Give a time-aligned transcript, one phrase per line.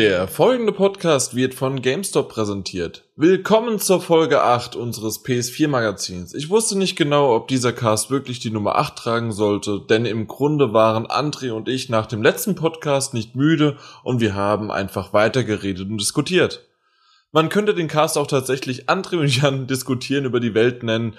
[0.00, 3.04] Der folgende Podcast wird von GameStop präsentiert.
[3.16, 6.32] Willkommen zur Folge 8 unseres PS4 Magazins.
[6.32, 10.26] Ich wusste nicht genau, ob dieser Cast wirklich die Nummer 8 tragen sollte, denn im
[10.26, 15.12] Grunde waren André und ich nach dem letzten Podcast nicht müde und wir haben einfach
[15.12, 16.66] weitergeredet und diskutiert.
[17.30, 21.18] Man könnte den Cast auch tatsächlich André und Jan diskutieren über die Welt nennen,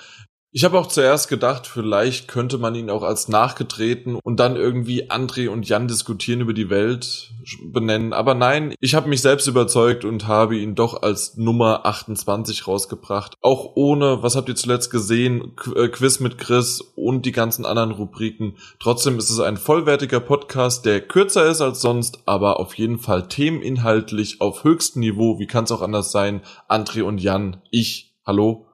[0.54, 5.09] ich habe auch zuerst gedacht, vielleicht könnte man ihn auch als nachgetreten und dann irgendwie
[5.09, 7.32] André und Jan diskutieren über die Welt
[7.64, 8.12] benennen.
[8.12, 13.36] Aber nein, ich habe mich selbst überzeugt und habe ihn doch als Nummer 28 rausgebracht.
[13.42, 17.92] Auch ohne, was habt ihr zuletzt gesehen, äh, Quiz mit Chris und die ganzen anderen
[17.92, 18.58] Rubriken.
[18.81, 23.30] Trotzdem ist es ein vollwertiger Podcast, der kürzer ist als sonst, aber auf jeden Fall
[23.30, 25.40] themeninhaltlich auf höchstem Niveau.
[25.40, 26.42] Wie kann es auch anders sein?
[26.68, 28.66] André und Jan, ich, hallo,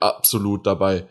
[0.00, 1.06] absolut dabei.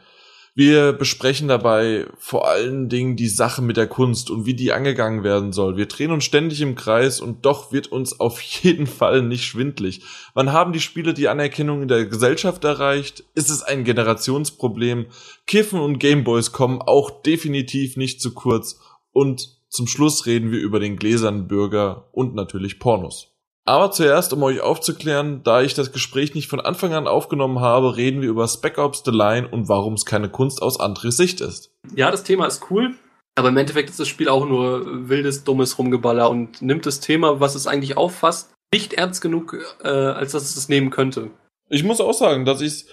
[0.57, 5.23] Wir besprechen dabei vor allen Dingen die Sache mit der Kunst und wie die angegangen
[5.23, 5.77] werden soll.
[5.77, 10.01] Wir drehen uns ständig im Kreis und doch wird uns auf jeden Fall nicht schwindlig.
[10.33, 13.23] Wann haben die Spiele die Anerkennung in der Gesellschaft erreicht?
[13.35, 15.05] Ist es ein Generationsproblem?
[15.45, 18.79] Kiffen und Gameboys kommen auch definitiv nicht zu kurz.
[19.11, 23.36] Und zum Schluss reden wir über den gläsernen Bürger und natürlich Pornos.
[23.67, 27.97] Aber zuerst, um euch aufzuklären, da ich das Gespräch nicht von Anfang an aufgenommen habe,
[27.97, 31.41] reden wir über Spec Ops The Line und warum es keine Kunst aus Andres Sicht
[31.41, 31.69] ist.
[31.93, 32.95] Ja, das Thema ist cool,
[33.35, 37.41] aber im Endeffekt ist das Spiel auch nur wildes, dummes Rumgeballer und nimmt das Thema,
[37.41, 41.31] was es eigentlich auffasst, nicht ernst genug, äh, als dass es es nehmen könnte.
[41.69, 42.85] Ich muss auch sagen, dass ich es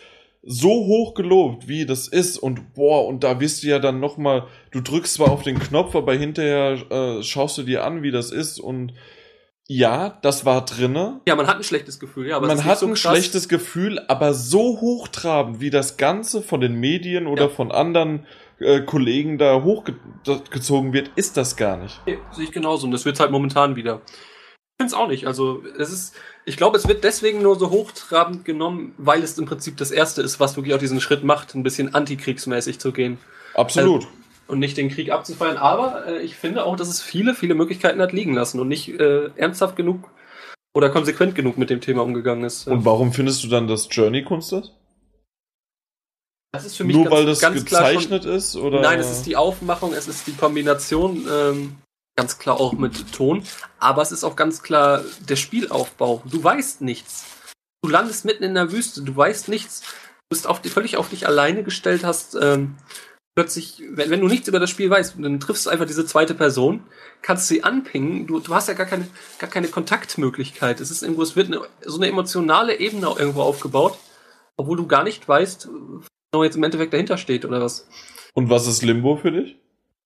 [0.42, 4.48] so hoch gelobt, wie das ist und boah, und da wirst du ja dann nochmal,
[4.72, 8.32] du drückst zwar auf den Knopf, aber hinterher äh, schaust du dir an, wie das
[8.32, 8.92] ist und
[9.66, 11.20] ja, das war drinne.
[11.26, 12.36] Ja, man hat ein schlechtes Gefühl, ja.
[12.36, 16.74] Aber man hat so ein schlechtes Gefühl, aber so hochtrabend, wie das Ganze von den
[16.74, 17.48] Medien oder ja.
[17.48, 18.26] von anderen
[18.58, 21.98] äh, Kollegen da hochgezogen wird, ist das gar nicht.
[22.06, 22.86] Nee, sehe ich genauso.
[22.86, 24.02] Und das wird halt momentan wieder.
[24.06, 25.26] Ich finde es auch nicht.
[25.26, 26.14] Also, es ist,
[26.44, 30.20] ich glaube, es wird deswegen nur so hochtrabend genommen, weil es im Prinzip das erste
[30.20, 33.16] ist, was wirklich auch diesen Schritt macht, ein bisschen antikriegsmäßig zu gehen.
[33.54, 34.04] Absolut.
[34.04, 35.56] Also, und nicht den Krieg abzufeiern.
[35.56, 38.88] Aber äh, ich finde auch, dass es viele, viele Möglichkeiten hat liegen lassen und nicht
[38.88, 40.10] äh, ernsthaft genug
[40.74, 42.66] oder konsequent genug mit dem Thema umgegangen ist.
[42.66, 44.72] Und warum findest du dann, dass Journey Kunst ist?
[46.52, 48.56] Das ist für mich Nur ganz, weil das gezeichnet schon, ist?
[48.56, 48.80] Oder?
[48.80, 51.76] Nein, es ist die Aufmachung, es ist die Kombination, ähm,
[52.16, 53.42] ganz klar auch mit Ton.
[53.80, 56.22] Aber es ist auch ganz klar der Spielaufbau.
[56.26, 57.26] Du weißt nichts.
[57.82, 59.80] Du landest mitten in der Wüste, du weißt nichts.
[59.80, 62.76] Du bist auf völlig auf dich alleine gestellt, hast ähm,
[63.34, 66.34] plötzlich, wenn, wenn du nichts über das Spiel weißt, dann triffst du einfach diese zweite
[66.34, 66.84] Person,
[67.22, 69.06] kannst sie anpingen, du, du hast ja gar keine,
[69.38, 70.80] gar keine Kontaktmöglichkeit.
[70.80, 73.98] Es ist irgendwo, es wird eine, so eine emotionale Ebene irgendwo aufgebaut,
[74.56, 75.68] obwohl du gar nicht weißt,
[76.32, 77.88] was jetzt im Endeffekt dahinter steht oder was.
[78.34, 79.56] Und was ist Limbo für dich?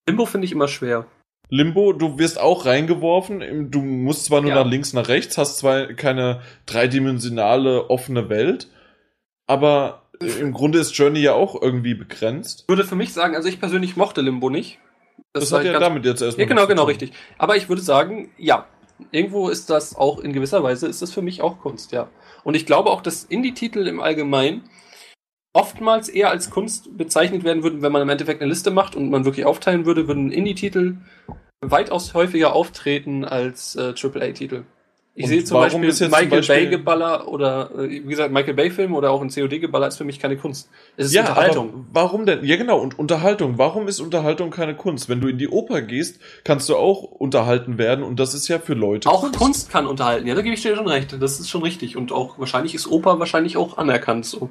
[0.07, 1.07] Limbo finde ich immer schwer.
[1.51, 4.57] Limbo, du wirst auch reingeworfen, du musst zwar nur ja.
[4.57, 8.69] nach links, nach rechts, hast zwar keine dreidimensionale offene Welt,
[9.47, 12.63] aber im Grunde ist Journey ja auch irgendwie begrenzt.
[12.63, 14.79] Ich würde für mich sagen, also ich persönlich mochte Limbo nicht.
[15.33, 16.47] Das, das hat ja damit jetzt erstmal.
[16.47, 17.13] Ja, genau, genau, richtig.
[17.37, 18.67] Aber ich würde sagen, ja,
[19.11, 22.09] irgendwo ist das auch in gewisser Weise, ist das für mich auch Kunst, ja.
[22.45, 24.69] Und ich glaube auch, dass Indie-Titel im Allgemeinen
[25.53, 29.11] oftmals eher als Kunst bezeichnet werden würden, wenn man im Endeffekt eine Liste macht und
[29.11, 30.99] man wirklich aufteilen würde, würden Indie-Titel
[31.61, 34.65] weitaus häufiger auftreten als äh, AAA-Titel.
[35.19, 39.21] Ich sehe zum Beispiel Michael Beispiel Bay-Geballer oder, äh, wie gesagt, Michael Bay-Film oder auch
[39.21, 40.71] ein COD-Geballer ist für mich keine Kunst.
[40.97, 41.87] Es ist ja, Unterhaltung.
[41.93, 42.45] warum denn?
[42.45, 43.59] Ja, genau, und Unterhaltung.
[43.59, 45.09] Warum ist Unterhaltung keine Kunst?
[45.09, 48.61] Wenn du in die Oper gehst, kannst du auch unterhalten werden und das ist ja
[48.61, 49.11] für Leute.
[49.11, 51.17] Auch Kunst, Kunst kann unterhalten, ja, da gebe ich dir schon recht.
[51.21, 51.97] Das ist schon richtig.
[51.97, 54.51] Und auch wahrscheinlich ist Oper wahrscheinlich auch anerkannt so.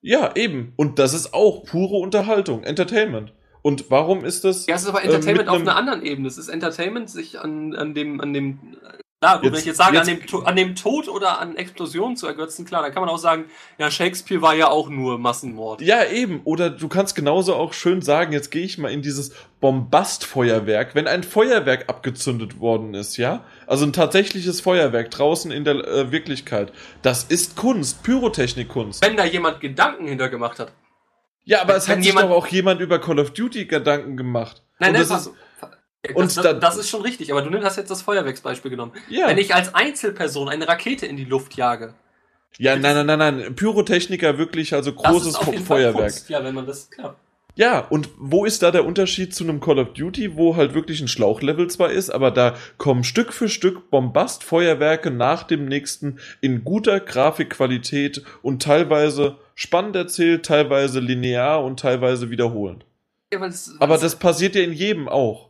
[0.00, 0.72] Ja, eben.
[0.76, 3.34] Und das ist auch pure Unterhaltung, Entertainment.
[3.60, 4.66] Und warum ist das?
[4.66, 6.28] Ja, es ist aber Entertainment äh, auf einer anderen Ebene.
[6.28, 8.76] Es ist Entertainment, sich an, an dem, an dem
[9.26, 12.16] Klar, gut, wenn ich jetzt sage, jetzt, an, dem, an dem Tod oder an Explosionen
[12.16, 15.82] zu ergötzen, klar, dann kann man auch sagen, ja, Shakespeare war ja auch nur Massenmord.
[15.82, 16.42] Ja, eben.
[16.44, 21.08] Oder du kannst genauso auch schön sagen, jetzt gehe ich mal in dieses Bombastfeuerwerk, wenn
[21.08, 23.44] ein Feuerwerk abgezündet worden ist, ja?
[23.66, 26.72] Also ein tatsächliches Feuerwerk draußen in der äh, Wirklichkeit.
[27.02, 29.04] Das ist Kunst, Pyrotechnikkunst.
[29.04, 30.72] Wenn da jemand Gedanken hintergemacht hat.
[31.44, 34.62] Ja, aber wenn, es hat sich doch auch jemand über Call of Duty Gedanken gemacht.
[34.78, 35.32] Nein, nein, das ist,
[36.14, 38.92] und das, das, das, ist schon richtig, aber du hast jetzt das Feuerwerksbeispiel genommen.
[39.08, 39.28] Ja.
[39.28, 41.94] Wenn ich als Einzelperson eine Rakete in die Luft jage.
[42.58, 43.54] Ja, nein, nein, nein, nein.
[43.54, 46.28] Pyrotechniker wirklich, also großes Feuerwerk.
[46.28, 47.16] Ja, wenn man das, klar.
[47.58, 51.00] Ja, und wo ist da der Unterschied zu einem Call of Duty, wo halt wirklich
[51.00, 56.64] ein Schlauchlevel zwar ist, aber da kommen Stück für Stück Bombastfeuerwerke nach dem nächsten in
[56.64, 62.84] guter Grafikqualität und teilweise spannend erzählt, teilweise linear und teilweise wiederholend.
[63.32, 63.40] Ja,
[63.80, 65.45] aber das passiert ja in jedem auch.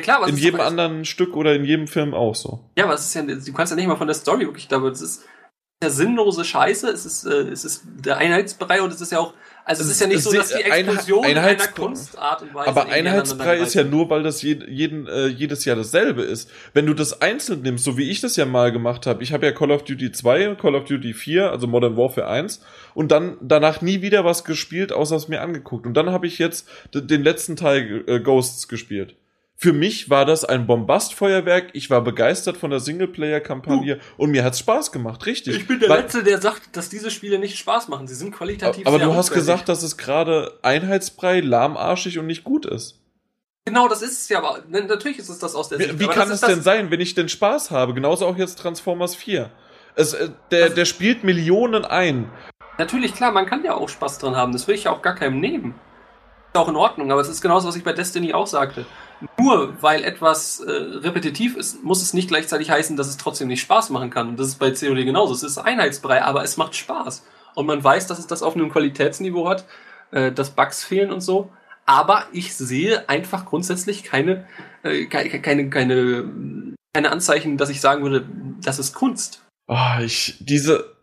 [0.00, 2.64] Ja klar, aber es in jedem anderen Stück oder in jedem Film auch so.
[2.76, 4.78] Ja, aber es ist ja, du kannst ja nicht mal von der Story wirklich, da,
[4.78, 5.24] das ist
[5.82, 9.34] ja sinnlose Scheiße, es ist, äh, es ist der Einheitsbrei und es ist ja auch,
[9.64, 12.68] also es Es ist ja nicht so, dass die Explosion einer Einheitsbrei- Kunstart und Weise
[12.68, 16.50] Aber Einheitsbrei ist ja nur, weil das je, jeden, äh, jedes Jahr dasselbe ist.
[16.72, 19.46] Wenn du das einzeln nimmst, so wie ich das ja mal gemacht habe, ich habe
[19.46, 22.62] ja Call of Duty 2, Call of Duty 4, also Modern Warfare 1
[22.94, 25.86] und dann danach nie wieder was gespielt, außer es mir angeguckt.
[25.86, 29.14] Und dann habe ich jetzt den letzten Teil äh, Ghosts gespielt.
[29.62, 31.68] Für mich war das ein Bombastfeuerwerk.
[31.74, 35.54] Ich war begeistert von der Singleplayer-Kampagne und mir hat's Spaß gemacht, richtig.
[35.54, 38.08] Ich bin der Weil- Letzte, der sagt, dass diese Spiele nicht Spaß machen.
[38.08, 42.42] Sie sind qualitativ aber sehr du hast gesagt, dass es gerade einheitsbrei, lahmarschig und nicht
[42.42, 43.00] gut ist.
[43.66, 45.92] Genau, das ist es ja, aber ne, natürlich ist es das aus der Sicht.
[45.92, 47.92] Wie, wie aber kann es denn sein, wenn ich denn Spaß habe?
[47.92, 49.50] Genauso auch jetzt Transformers 4.
[49.94, 52.30] Es, äh, der, Also- der spielt Millionen ein.
[52.78, 54.52] Natürlich, klar, man kann ja auch Spaß dran haben.
[54.54, 55.74] Das will ich ja auch gar keinem nehmen.
[56.48, 58.86] Ist auch in Ordnung, aber es ist genauso, was ich bei Destiny auch sagte.
[59.38, 63.60] Nur weil etwas äh, repetitiv ist, muss es nicht gleichzeitig heißen, dass es trotzdem nicht
[63.60, 64.30] Spaß machen kann.
[64.30, 65.34] Und das ist bei COD genauso.
[65.34, 67.24] Es ist Einheitsbrei, aber es macht Spaß.
[67.54, 69.66] Und man weiß, dass es das auf einem Qualitätsniveau hat,
[70.10, 71.50] äh, dass Bugs fehlen und so.
[71.86, 74.46] Aber ich sehe einfach grundsätzlich keine,
[74.82, 78.26] äh, keine, keine, keine, Anzeichen, dass ich sagen würde,
[78.62, 79.44] das ist Kunst.
[79.68, 80.96] Ah, ich, diese,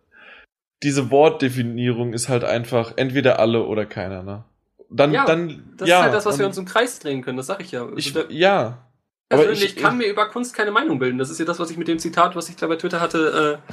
[0.83, 4.43] diese Wortdefinierung ist halt einfach entweder alle oder keiner, ne?
[4.89, 5.97] Dann, Ja, dann, Das ja.
[5.97, 7.87] ist halt das, was dann, wir uns im Kreis drehen können, das sag ich ja.
[7.95, 8.87] ich, Also der- ja.
[9.29, 11.17] Aber persönlich ich- kann mir über Kunst keine Meinung bilden.
[11.17, 13.59] Das ist ja das, was ich mit dem Zitat, was ich da bei Twitter hatte,
[13.67, 13.71] äh,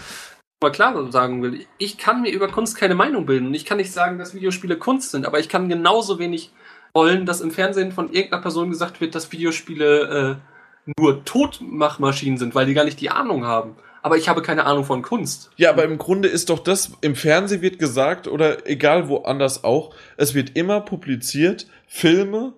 [0.62, 1.64] mal klar sagen will.
[1.78, 3.46] Ich kann mir über Kunst keine Meinung bilden.
[3.46, 6.52] Und ich kann nicht sagen, dass Videospiele Kunst sind, aber ich kann genauso wenig
[6.94, 10.40] wollen, dass im Fernsehen von irgendeiner Person gesagt wird, dass Videospiele
[10.86, 13.76] äh, nur Totmachmaschinen sind, weil die gar nicht die Ahnung haben.
[14.04, 15.50] Aber ich habe keine Ahnung von Kunst.
[15.56, 19.94] Ja, aber im Grunde ist doch das, im Fernsehen wird gesagt, oder egal woanders auch,
[20.18, 22.52] es wird immer publiziert, Filme,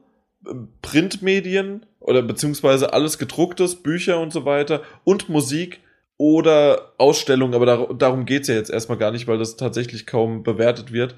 [0.45, 5.79] äh, Printmedien oder beziehungsweise alles gedrucktes, Bücher und so weiter und Musik
[6.17, 10.43] oder Ausstellungen, aber dar darum geht's ja jetzt erstmal gar nicht, weil das tatsächlich kaum
[10.43, 11.15] bewertet wird,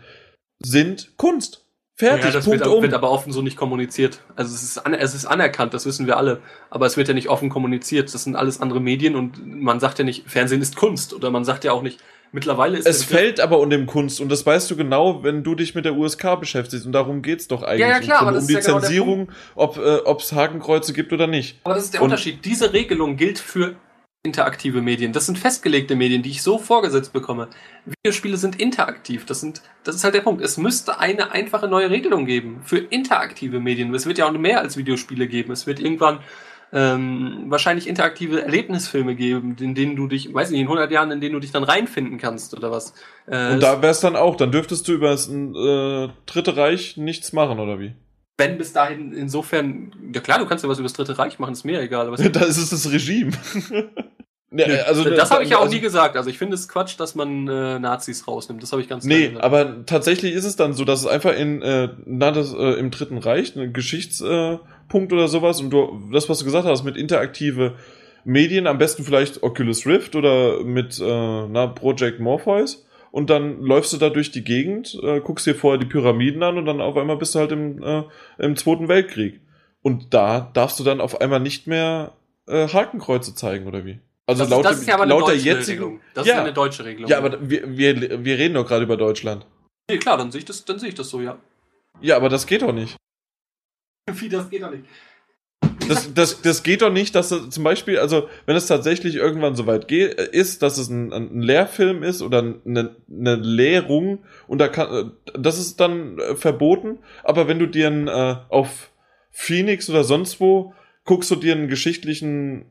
[0.59, 1.65] sind Kunst.
[1.99, 2.81] Fertig, ja, das Punkt wird, um.
[2.83, 4.21] wird aber offen so nicht kommuniziert.
[4.37, 6.41] Also es ist, an, es ist anerkannt, das wissen wir alle.
[6.71, 8.15] Aber es wird ja nicht offen kommuniziert.
[8.15, 11.13] Das sind alles andere Medien und man sagt ja nicht, Fernsehen ist Kunst.
[11.13, 11.99] Oder man sagt ja auch nicht,
[12.31, 15.43] mittlerweile ist Es Begriff- fällt aber unter dem Kunst und das weißt du genau, wenn
[15.43, 17.81] du dich mit der USK beschäftigst und darum geht's doch eigentlich.
[17.81, 20.93] Ja, ja, klar, um, aber das um ist die ja genau Zensierung, ob äh, Hakenkreuze
[20.93, 21.59] gibt oder nicht.
[21.65, 22.45] Aber das ist der Und- Unterschied.
[22.45, 23.75] Diese Regelung gilt für
[24.29, 25.13] interaktive Medien.
[25.13, 27.49] Das sind festgelegte Medien, die ich so vorgesetzt bekomme.
[27.87, 29.25] Videospiele sind interaktiv.
[29.27, 30.43] Das sind, das ist halt der Punkt.
[30.43, 33.95] Es müsste eine einfache neue Regelung geben für interaktive Medien.
[33.95, 35.53] Es wird ja auch mehr als Videospiele geben.
[35.53, 36.21] Es wird irgendwann
[36.73, 41.21] ähm, wahrscheinlich interaktive Erlebnisfilme geben, in denen du dich, weiß nicht, in 100 Jahren, in
[41.21, 42.93] denen du dich dann reinfinden kannst oder was.
[43.27, 47.33] Äh, Und da wär's dann auch, dann dürftest du über das äh, Dritte Reich nichts
[47.33, 47.95] machen, oder wie?
[48.39, 51.53] wenn bis dahin insofern, ja klar, du kannst ja was über das Dritte Reich machen,
[51.53, 52.07] ist mir egal.
[52.07, 53.33] Aber da ist es das Regime.
[54.67, 56.17] ja, also, das habe ich ja auch also, nie gesagt.
[56.17, 58.63] Also ich finde es Quatsch, dass man äh, Nazis rausnimmt.
[58.63, 59.45] Das habe ich ganz Nee, gesagt.
[59.45, 62.91] aber tatsächlich ist es dann so, dass es einfach in, äh, na, das, äh, im
[62.91, 66.97] Dritten Reich, ein Geschichtspunkt äh, oder sowas, und du, das, was du gesagt hast, mit
[66.97, 67.75] interaktive
[68.25, 73.93] Medien, am besten vielleicht Oculus Rift oder mit, äh, na, Project Morpheus, und dann läufst
[73.93, 76.97] du da durch die Gegend, äh, guckst dir vorher die Pyramiden an und dann auf
[76.97, 78.05] einmal bist du halt im, äh,
[78.39, 79.41] im Zweiten Weltkrieg.
[79.83, 82.13] Und da darfst du dann auf einmal nicht mehr
[82.47, 84.01] äh, Hakenkreuze zeigen, oder wie?
[84.29, 85.83] Also das, laut, das ist ja aber eine laut der deutsche jetzigen.
[85.83, 86.01] Regelung.
[86.15, 86.35] Das Ja.
[86.35, 87.11] ist eine deutsche Regelung.
[87.11, 89.47] Ja, aber wir, wir, wir reden doch gerade über Deutschland.
[89.91, 91.39] nee, klar, dann sehe ich das, dann sehe ich das so, ja.
[92.03, 92.97] Ja, aber das geht doch nicht.
[94.13, 94.85] Wie das geht doch nicht.
[95.89, 99.57] Das, das, das geht doch nicht, dass es zum Beispiel, also wenn es tatsächlich irgendwann
[99.57, 104.23] so weit geht, äh, ist, dass es ein, ein Lehrfilm ist oder eine, eine Lehrung
[104.47, 106.99] und da kann, äh, das ist dann äh, verboten.
[107.25, 108.91] Aber wenn du dir ein, äh, auf
[109.31, 112.71] Phoenix oder sonst wo guckst du dir einen geschichtlichen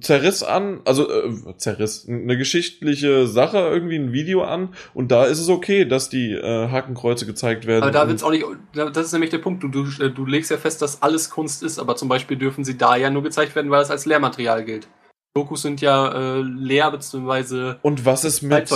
[0.00, 5.38] Zerriss an, also äh, Zerriss, eine geschichtliche Sache, irgendwie ein Video an und da ist
[5.38, 7.82] es okay, dass die äh, Hakenkreuze gezeigt werden.
[7.82, 9.62] Aber da wird's auch nicht, das ist nämlich der Punkt.
[9.62, 12.76] Du, du, du legst ja fest, dass alles Kunst ist, aber zum Beispiel dürfen sie
[12.76, 14.88] da ja nur gezeigt werden, weil es als Lehrmaterial gilt.
[15.36, 18.70] Dokus sind ja äh, leer, beziehungsweise Und was ist mit,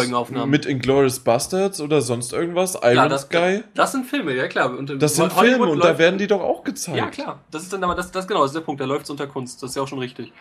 [0.46, 2.74] mit Inglourious Bastards oder sonst irgendwas?
[2.74, 3.62] Iron Ja, das- Sky?
[3.74, 4.76] das sind Filme, ja klar.
[4.76, 6.98] Und, äh, Das sind Hollywood Filme und da werden die doch auch gezeigt.
[6.98, 7.44] Ja, klar.
[7.52, 8.80] Das ist dann aber, das, das genau, das ist der Punkt.
[8.80, 9.62] Da läuft es unter Kunst.
[9.62, 10.32] Das ist ja auch schon richtig.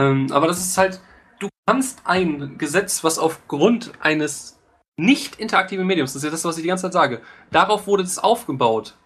[0.00, 1.00] Ähm, aber das ist halt,
[1.38, 4.58] du kannst ein Gesetz, was aufgrund eines
[4.96, 8.02] nicht interaktiven Mediums, das ist ja das, was ich die ganze Zeit sage, darauf wurde
[8.02, 8.96] es aufgebaut.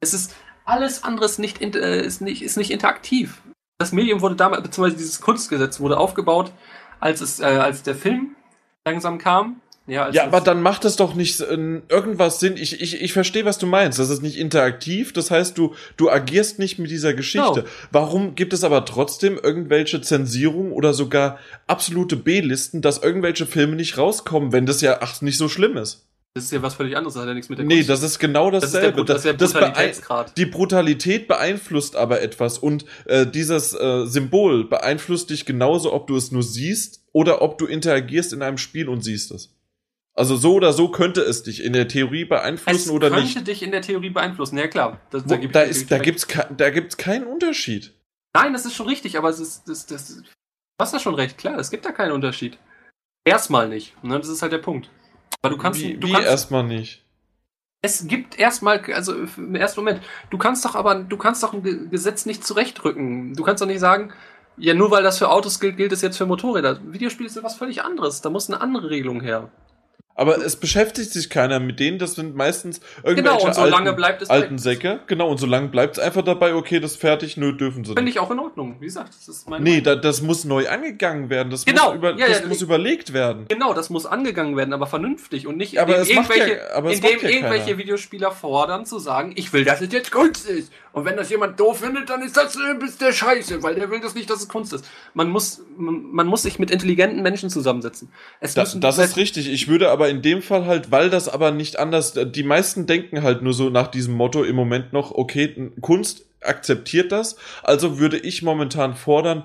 [0.00, 3.42] Es ist, alles andere ist nicht, äh, ist nicht, ist nicht interaktiv.
[3.78, 6.52] Das Medium wurde damals, beziehungsweise dieses Kunstgesetz wurde aufgebaut,
[7.00, 8.36] als es, äh, als der Film
[8.86, 12.56] langsam kam Ja, als Ja, aber dann macht es doch nicht äh, irgendwas Sinn.
[12.56, 13.98] Ich, ich, ich verstehe, was du meinst.
[13.98, 15.12] Das ist nicht interaktiv.
[15.12, 17.52] Das heißt, du, du agierst nicht mit dieser Geschichte.
[17.62, 17.66] Genau.
[17.90, 23.98] Warum gibt es aber trotzdem irgendwelche Zensierungen oder sogar absolute B-Listen, dass irgendwelche Filme nicht
[23.98, 26.06] rauskommen, wenn das ja ach, nicht so schlimm ist?
[26.34, 28.02] Das ist ja was völlig anderes, das hat ja nichts mit der Nee, Kunst das
[28.02, 28.96] ist genau Das ist der, dasselbe.
[29.02, 30.38] Brut- das ist der das Brutalitätsgrad.
[30.38, 36.16] die Brutalität beeinflusst aber etwas und äh, dieses äh, Symbol beeinflusst dich genauso, ob du
[36.16, 39.50] es nur siehst oder ob du interagierst in einem Spiel und siehst es.
[40.14, 43.46] Also so oder so könnte es dich in der Theorie Es beeinflussen oder könnte nicht.
[43.46, 45.00] dich in der Theorie beeinflussen, ja klar.
[45.10, 46.26] Das, Wo, geb da ist, da gibt's,
[46.56, 47.94] da gibt's keinen Unterschied.
[48.34, 50.22] Nein, das ist schon richtig, aber es ist, das, das, du
[50.80, 52.58] hast da schon recht, klar, es gibt da keinen Unterschied.
[53.24, 54.18] Erstmal nicht, ne?
[54.18, 54.90] das ist halt der Punkt.
[55.40, 57.02] Aber du kannst, wie du wie kannst erstmal nicht.
[57.82, 61.62] es gibt erstmal, also im ersten Moment, du kannst doch aber, du kannst doch ein
[61.62, 63.32] Ge- Gesetz nicht zurechtrücken.
[63.34, 64.12] Du kannst doch nicht sagen,
[64.58, 66.80] ja, nur weil das für Autos gilt, gilt es jetzt für Motorräder.
[66.92, 68.20] Videospiele sind was völlig anderes.
[68.20, 69.50] Da muss eine andere Regelung her.
[70.14, 71.98] Aber es beschäftigt sich keiner mit denen.
[71.98, 75.00] Das sind meistens irgendwelche Genau, und solange alten, bleibt es alten bei- Säcke.
[75.06, 78.02] Genau, und solange bleibt es einfach dabei, okay, das ist fertig, nö, dürfen sie Finde
[78.02, 78.16] nicht.
[78.16, 78.76] ich auch in Ordnung.
[78.80, 81.50] Wie gesagt, das ist meine Nee, da, das muss neu angegangen werden.
[81.50, 83.46] Das, Genau, muss, über, ja, das ja, muss überlegt werden.
[83.48, 87.12] Genau, das muss angegangen werden, aber vernünftig und nicht, Aber indem ja- irgendwelche, aber indem
[87.12, 87.78] macht ja irgendwelche keiner.
[87.78, 90.70] Videospieler fordern zu sagen, ich will, dass es jetzt Kunst ist.
[90.92, 93.90] Und wenn das jemand doof findet, dann ist das äh, ist der Scheiße, weil der
[93.90, 94.84] will das nicht, dass es Kunst ist.
[95.14, 98.10] Man muss, man, man muss sich mit intelligenten Menschen zusammensetzen.
[98.40, 99.50] Es Da, müssen, das ist richtig.
[99.50, 103.22] Ich würde aber in dem Fall halt, weil das aber nicht anders, die meisten denken
[103.22, 107.36] halt nur so nach diesem Motto im Moment noch, okay, Kunst akzeptiert das.
[107.62, 109.44] Also würde ich momentan fordern,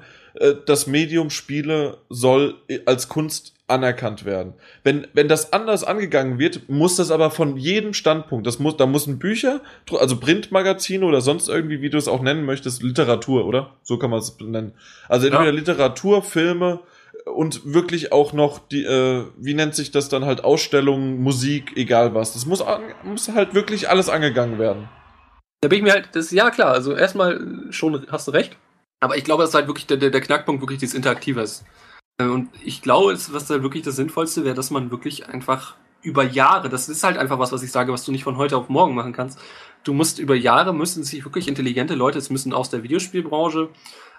[0.65, 4.53] das Medium Spiele soll äh, als Kunst anerkannt werden.
[4.83, 8.85] Wenn, wenn das anders angegangen wird, muss das aber von jedem Standpunkt, das muss, da
[8.85, 13.71] müssen Bücher, also Printmagazine oder sonst irgendwie, wie du es auch nennen möchtest, Literatur, oder?
[13.83, 14.73] So kann man es nennen.
[15.09, 15.33] Also Ja.
[15.33, 16.79] entweder Literatur, Filme,
[17.25, 22.13] und wirklich auch noch die, äh, wie nennt sich das dann halt, Ausstellungen, Musik, egal
[22.13, 22.33] was.
[22.33, 24.87] Das muss, an, muss halt wirklich alles angegangen werden.
[25.61, 27.41] Da bin ich mir halt, das, ja klar, also erstmal
[27.71, 28.55] schon hast du recht.
[28.99, 31.63] Aber ich glaube, das ist halt wirklich der, der, der Knackpunkt, wirklich dieses Interaktive ist.
[32.19, 36.23] Äh, Und ich glaube, was da wirklich das Sinnvollste wäre, dass man wirklich einfach über
[36.23, 38.69] Jahre, das ist halt einfach was, was ich sage, was du nicht von heute auf
[38.69, 39.39] morgen machen kannst.
[39.83, 43.69] Du musst über Jahre müssen sich wirklich intelligente Leute, es müssen aus der Videospielbranche.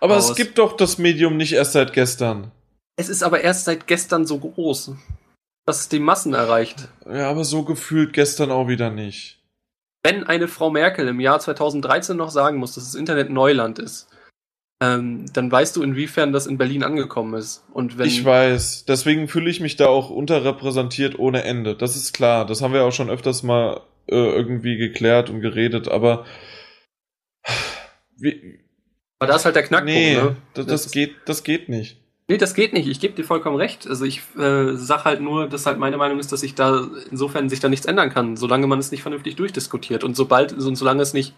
[0.00, 2.50] Aber es gibt doch das Medium nicht erst seit gestern.
[2.96, 4.92] Es ist aber erst seit gestern so groß,
[5.66, 6.88] dass es die Massen erreicht.
[7.08, 9.40] Ja, aber so gefühlt gestern auch wieder nicht.
[10.04, 14.07] wenn eine Frau Merkel im Jahr 2013 noch sagen muss, dass das Internet Neuland ist,
[14.80, 17.64] ähm, dann weißt du, inwiefern das in Berlin angekommen ist.
[17.72, 18.84] Und wenn Ich weiß.
[18.84, 21.74] Deswegen fühle ich mich da auch unterrepräsentiert ohne Ende.
[21.74, 22.46] Das ist klar.
[22.46, 25.88] Das haben wir auch schon öfters mal äh, irgendwie geklärt und geredet.
[25.88, 26.24] Aber
[28.16, 28.60] wie,
[29.18, 29.92] aber da ist halt der Knackpunkt.
[29.92, 30.36] nee, ne?
[30.54, 32.00] das, Das geht, das geht nicht.
[32.28, 32.86] Nee, das geht nicht.
[32.86, 33.88] Ich gebe dir vollkommen recht.
[33.88, 37.48] Also ich äh, sag halt nur, dass halt meine Meinung ist, dass sich da insofern
[37.48, 41.02] sich da nichts ändern kann, solange man es nicht vernünftig durchdiskutiert und sobald und solange
[41.02, 41.34] es nicht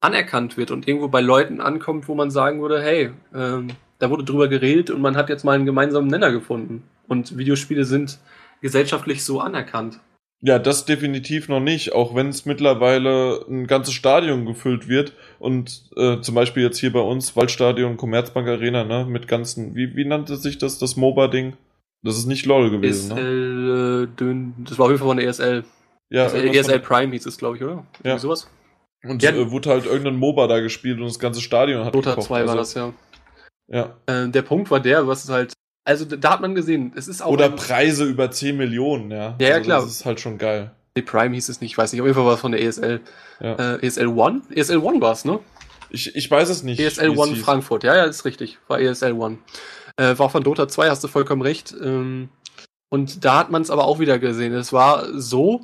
[0.00, 4.24] anerkannt wird und irgendwo bei Leuten ankommt, wo man sagen würde, hey, ähm, da wurde
[4.24, 8.18] drüber geredet und man hat jetzt mal einen gemeinsamen Nenner gefunden und Videospiele sind
[8.60, 10.00] gesellschaftlich so anerkannt.
[10.42, 15.90] Ja, das definitiv noch nicht, auch wenn es mittlerweile ein ganzes Stadion gefüllt wird und
[15.96, 20.04] äh, zum Beispiel jetzt hier bei uns Waldstadion, Commerzbank Arena, ne, mit ganzen, wie, wie
[20.04, 21.54] nannte sich das, das MOBA-Ding?
[22.02, 23.20] Das ist nicht LOL gewesen, ne?
[23.20, 25.64] ESL, äh, dünn, das war auf jeden Fall von der ESL.
[26.10, 27.72] Ja, ESL, ESL Prime hieß es, glaube ich, oder?
[27.72, 27.82] Ja.
[28.04, 28.50] Irgendwie sowas.
[29.04, 29.30] Und Ja.
[29.30, 32.46] äh, wurde halt irgendein MOBA da gespielt und das ganze Stadion hat Dota gekocht, 2
[32.46, 32.92] war also, das, ja.
[33.68, 33.96] Ja.
[34.06, 35.52] Äh, der Punkt war der, was halt,
[35.84, 37.30] also da hat man gesehen, es ist auch.
[37.30, 39.36] Oder Preise über 10 Millionen, ja.
[39.40, 39.80] Ja, ja, also klar.
[39.82, 40.72] Das ist halt schon geil.
[40.96, 42.62] Nee, Prime hieß es nicht, ich weiß nicht, auf jeden Fall war es von der
[42.62, 43.00] ESL.
[43.40, 43.74] Ja.
[43.74, 44.42] Äh, ESL One?
[44.54, 45.38] ESL One war es, ne?
[45.90, 46.80] Ich, ich weiß es nicht.
[46.80, 47.44] ESL wie es One hieß.
[47.44, 48.58] Frankfurt, ja, ja, ist richtig.
[48.66, 49.38] War ESL One.
[49.98, 51.74] Äh, war von Dota 2, hast du vollkommen recht.
[51.80, 52.28] Ähm,
[52.88, 54.52] und da hat man es aber auch wieder gesehen.
[54.54, 55.60] Es war so,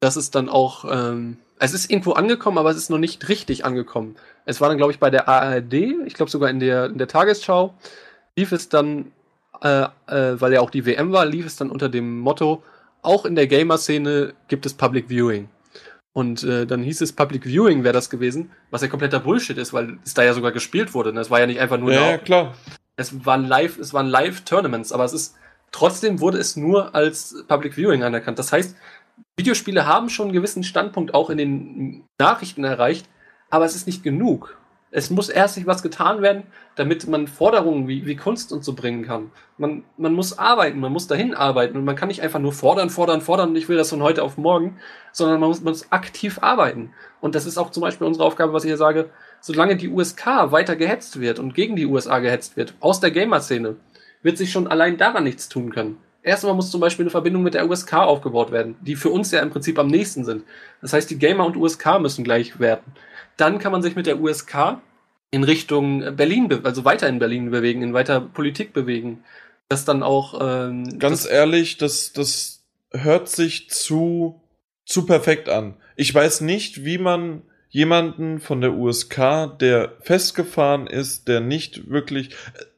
[0.00, 3.64] dass es dann auch, ähm, es ist irgendwo angekommen, aber es ist noch nicht richtig
[3.64, 4.16] angekommen.
[4.46, 5.74] Es war dann, glaube ich, bei der ARD,
[6.06, 7.74] ich glaube sogar in der, in der Tagesschau,
[8.36, 9.12] lief es dann,
[9.62, 12.62] äh, äh, weil ja auch die WM war, lief es dann unter dem Motto,
[13.02, 15.48] auch in der Gamer-Szene gibt es Public Viewing.
[16.12, 19.72] Und äh, dann hieß es, Public Viewing wäre das gewesen, was ja kompletter Bullshit ist,
[19.72, 21.12] weil es da ja sogar gespielt wurde.
[21.12, 21.20] ne?
[21.20, 22.54] Es war ja nicht einfach nur Ja, klar.
[22.96, 25.36] es waren live, es waren Live-Tournaments, aber es ist
[25.72, 28.38] trotzdem wurde es nur als Public Viewing anerkannt.
[28.38, 28.76] Das heißt,
[29.36, 33.06] Videospiele haben schon einen gewissen Standpunkt auch in den Nachrichten erreicht,
[33.48, 34.56] aber es ist nicht genug.
[34.92, 36.42] Es muss erst sich was getan werden,
[36.74, 39.30] damit man Forderungen wie, wie Kunst und so bringen kann.
[39.56, 42.90] Man, man muss arbeiten, man muss dahin arbeiten und man kann nicht einfach nur fordern,
[42.90, 44.78] fordern, fordern und ich will das von heute auf morgen,
[45.12, 46.92] sondern man muss, man muss aktiv arbeiten.
[47.20, 49.10] Und das ist auch zum Beispiel unsere Aufgabe, was ich hier sage,
[49.40, 53.76] solange die USK weiter gehetzt wird und gegen die USA gehetzt wird, aus der Gamer-Szene,
[54.22, 55.98] wird sich schon allein daran nichts tun können.
[56.22, 59.40] Erstmal muss zum Beispiel eine Verbindung mit der USK aufgebaut werden, die für uns ja
[59.40, 60.44] im Prinzip am nächsten sind.
[60.82, 62.92] Das heißt, die Gamer und USK müssen gleich werden.
[63.36, 64.78] Dann kann man sich mit der USK
[65.30, 69.24] in Richtung Berlin, also weiter in Berlin bewegen, in weiter Politik bewegen.
[69.68, 70.38] Das dann auch.
[70.42, 74.40] Ähm, Ganz das ehrlich, das, das hört sich zu,
[74.84, 75.76] zu perfekt an.
[75.96, 82.30] Ich weiß nicht, wie man jemanden von der USK, der festgefahren ist, der nicht wirklich.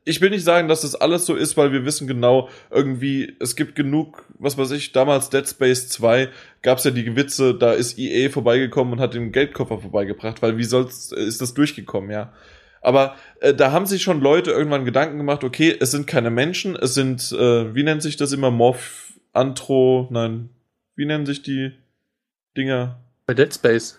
[0.05, 3.55] Ich will nicht sagen, dass das alles so ist, weil wir wissen genau, irgendwie, es
[3.55, 6.29] gibt genug, was weiß ich, damals Dead Space 2
[6.61, 10.59] gab es ja die Witze, da ist EA vorbeigekommen und hat den Geldkoffer vorbeigebracht, weil
[10.59, 12.33] wie soll's, ist das durchgekommen, ja.
[12.81, 16.75] Aber äh, da haben sich schon Leute irgendwann Gedanken gemacht, okay, es sind keine Menschen,
[16.75, 20.51] es sind, äh, wie nennt sich das immer, Morph, Antro, nein,
[20.97, 21.73] wie nennen sich die
[22.57, 23.01] Dinger?
[23.27, 23.99] Bei Dead Space.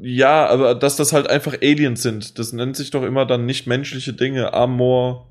[0.00, 2.38] Ja, aber dass das halt einfach Aliens sind.
[2.38, 4.52] Das nennt sich doch immer dann nicht menschliche Dinge.
[4.52, 5.29] Amor.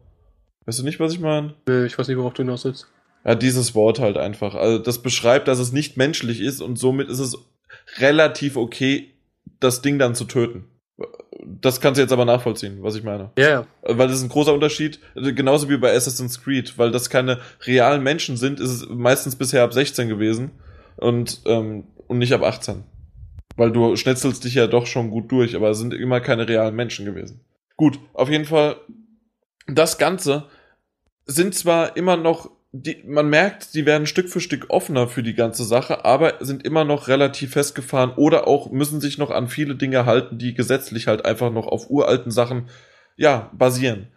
[0.69, 1.55] Weißt du nicht, was ich meine?
[1.67, 2.85] Nee, ich weiß nicht, worauf du hinaus willst.
[3.25, 4.53] Ja, dieses Wort halt einfach.
[4.53, 7.39] Also das beschreibt, dass es nicht menschlich ist und somit ist es
[7.97, 9.15] relativ okay,
[9.59, 10.65] das Ding dann zu töten.
[11.43, 13.31] Das kannst du jetzt aber nachvollziehen, was ich meine.
[13.35, 13.67] Ja, ja.
[13.81, 18.03] Weil das ist ein großer Unterschied, genauso wie bei Assassin's Creed, weil das keine realen
[18.03, 20.51] Menschen sind, ist es meistens bisher ab 16 gewesen
[20.97, 22.83] und, ähm, und nicht ab 18.
[23.55, 26.75] Weil du schnetzelst dich ja doch schon gut durch, aber es sind immer keine realen
[26.75, 27.41] Menschen gewesen.
[27.75, 28.75] Gut, auf jeden Fall,
[29.65, 30.45] das Ganze
[31.29, 35.36] sind zwar immer noch, die, man merkt, die werden Stück für Stück offener für die
[35.36, 39.75] ganze Sache, aber sind immer noch relativ festgefahren oder auch müssen sich noch an viele
[39.75, 42.69] Dinge halten, die gesetzlich halt einfach noch auf uralten Sachen,
[43.15, 44.07] ja, basieren.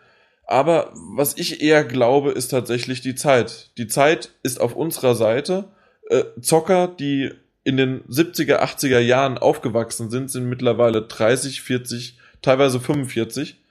[0.47, 3.71] Aber was ich eher glaube, ist tatsächlich die Zeit.
[3.79, 5.71] Die Zeit ist auf unserer Seite.
[6.09, 7.31] Äh, Zocker, die
[7.65, 13.63] in den 70er, 80er Jahren aufgewachsen sind, sind mittlerweile 30, 40, teilweise 45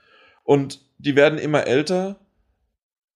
[0.44, 2.16] und die werden immer älter.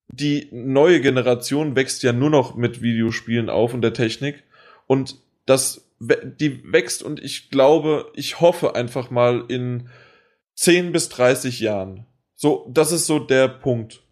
[0.09, 4.45] Die neue Generation wächst ja nur noch mit Videospielen auf und der Technik
[4.87, 9.89] und das die wächst und ich glaube, ich hoffe einfach mal in
[10.55, 12.07] 10 bis 30 Jahren.
[12.35, 14.03] So, das ist so der Punkt.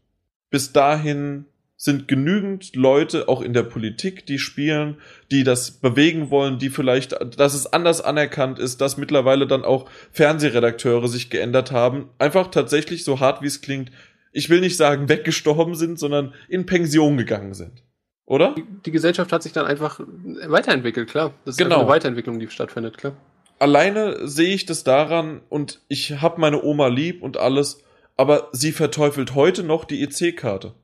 [0.50, 4.96] Bis dahin sind genügend Leute auch in der Politik, die spielen,
[5.30, 9.90] die das bewegen wollen, die vielleicht, dass es anders anerkannt ist, dass mittlerweile dann auch
[10.12, 12.08] Fernsehredakteure sich geändert haben.
[12.18, 13.90] Einfach tatsächlich so hart wie es klingt.
[14.34, 17.84] Ich will nicht sagen weggestorben sind, sondern in Pension gegangen sind.
[18.26, 18.54] Oder?
[18.56, 20.00] Die, die Gesellschaft hat sich dann einfach
[20.46, 21.34] weiterentwickelt, klar.
[21.44, 21.80] Das ist genau.
[21.80, 23.14] eine Weiterentwicklung, die stattfindet, klar.
[23.60, 27.84] Alleine sehe ich das daran und ich habe meine Oma lieb und alles,
[28.16, 30.74] aber sie verteufelt heute noch die EC-Karte.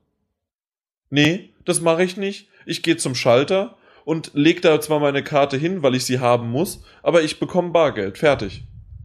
[1.09, 2.47] Nee, das mache ich nicht.
[2.65, 6.49] Ich gehe zum Schalter und leg da zwar meine Karte hin, weil ich sie haben
[6.49, 8.17] muss, aber ich bekomme Bargeld.
[8.17, 8.63] Fertig.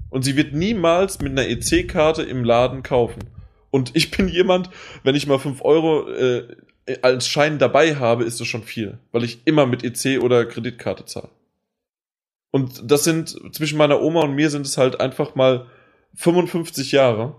[0.09, 3.25] Und sie wird niemals mit einer EC-Karte im Laden kaufen.
[3.77, 4.71] Und ich bin jemand,
[5.03, 6.49] wenn ich mal 5 Euro äh,
[7.03, 11.05] als Schein dabei habe, ist das schon viel, weil ich immer mit EC oder Kreditkarte
[11.05, 11.29] zahle.
[12.51, 15.67] Und das sind, zwischen meiner Oma und mir sind es halt einfach mal
[16.15, 17.39] 55 Jahre.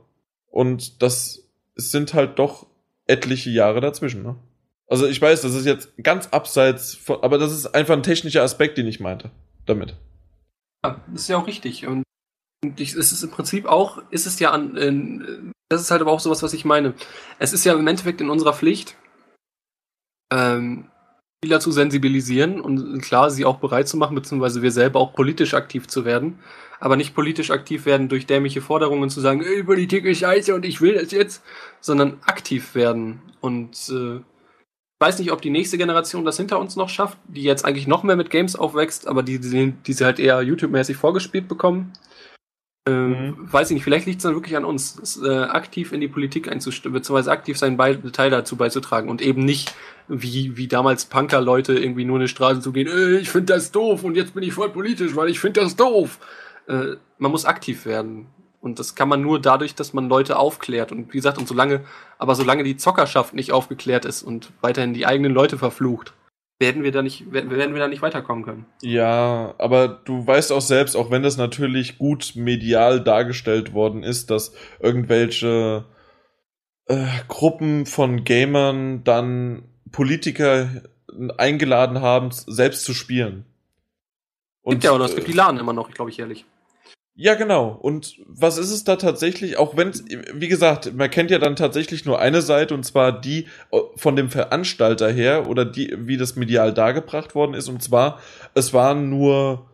[0.51, 2.67] Und das sind halt doch
[3.07, 4.35] etliche Jahre dazwischen, ne?
[4.87, 8.43] Also ich weiß, das ist jetzt ganz abseits von, aber das ist einfach ein technischer
[8.43, 9.31] Aspekt, den ich meinte
[9.65, 9.95] damit.
[10.85, 11.87] Ja, das ist ja auch richtig.
[11.87, 12.03] Und
[12.63, 16.19] es ist im Prinzip auch, ist es ja an, in, das ist halt aber auch
[16.19, 16.93] sowas, was ich meine.
[17.39, 18.95] Es ist ja im Endeffekt in unserer Pflicht,
[20.31, 20.89] ähm,
[21.39, 25.53] Spieler zu sensibilisieren und klar, sie auch bereit zu machen, beziehungsweise wir selber auch politisch
[25.53, 26.39] aktiv zu werden.
[26.79, 30.65] Aber nicht politisch aktiv werden durch dämliche Forderungen zu sagen, ey, Politik ist scheiße und
[30.65, 31.43] ich will das jetzt,
[31.79, 34.21] sondern aktiv werden und äh,
[34.99, 38.03] weiß nicht, ob die nächste Generation das hinter uns noch schafft, die jetzt eigentlich noch
[38.03, 41.93] mehr mit Games aufwächst, aber die, die, die sie halt eher YouTube-mäßig vorgespielt bekommen.
[42.87, 43.53] Ähm, mhm.
[43.53, 46.07] Weiß ich nicht, vielleicht liegt es dann wirklich an uns, es, äh, aktiv in die
[46.07, 49.75] Politik einzustimmen, beziehungsweise aktiv seinen Be Teil dazu beizutragen und eben nicht
[50.07, 53.71] wie, wie damals Punker-Leute irgendwie nur in die Straße zu gehen, äh, ich finde das
[53.71, 56.19] doof und jetzt bin ich voll politisch, weil ich finde das doof.
[56.67, 58.27] Äh, man muss aktiv werden.
[58.61, 60.91] Und das kann man nur dadurch, dass man Leute aufklärt.
[60.91, 61.81] Und wie gesagt, und solange,
[62.17, 66.13] aber solange die Zockerschaft nicht aufgeklärt ist und weiterhin die eigenen Leute verflucht,
[66.59, 68.65] werden wir da nicht, werden wir da nicht weiterkommen können.
[68.81, 74.31] Ja, aber du weißt auch selbst, auch wenn das natürlich gut medial dargestellt worden ist,
[74.31, 75.85] dass irgendwelche
[76.85, 80.69] äh, Gruppen von Gamern dann Politiker
[81.37, 83.45] eingeladen haben, selbst zu spielen.
[84.61, 86.45] Und, gibt ja auch noch, es gibt die Laden immer noch, glaube ich, ehrlich.
[87.19, 87.69] Ja, genau.
[87.69, 89.91] Und was ist es da tatsächlich, auch wenn,
[90.35, 94.15] wie gesagt, man kennt ja dann tatsächlich nur eine Seite und zwar die äh, von
[94.15, 97.69] dem Veranstalter her oder die, wie das medial dargebracht worden ist.
[97.69, 98.19] Und zwar,
[98.53, 99.67] es waren nur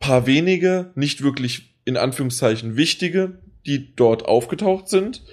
[0.00, 5.24] paar wenige, nicht wirklich in Anführungszeichen wichtige, die dort aufgetaucht sind,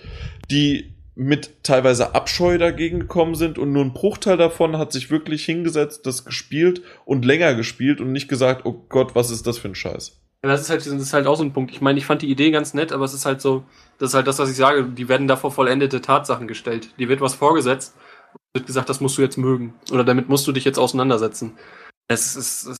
[0.50, 5.44] die mit teilweise Abscheu dagegen gekommen sind und nur ein Bruchteil davon hat sich wirklich
[5.44, 9.68] hingesetzt, das gespielt und länger gespielt und nicht gesagt, oh Gott, was ist das für
[9.68, 10.23] ein Scheiß.
[10.44, 11.72] Ja, das ist halt, das ist halt auch so ein Punkt.
[11.72, 13.64] Ich meine, ich fand die Idee ganz nett, aber es ist halt so,
[13.98, 16.90] das ist halt das, was ich sage, die werden da vor vollendete Tatsachen gestellt.
[17.00, 17.96] Die wird was vorgesetzt,
[18.54, 19.74] wird gesagt, das musst du jetzt mögen.
[19.92, 21.54] Oder damit musst du dich jetzt auseinandersetzen.
[22.10, 22.78] Es ist, es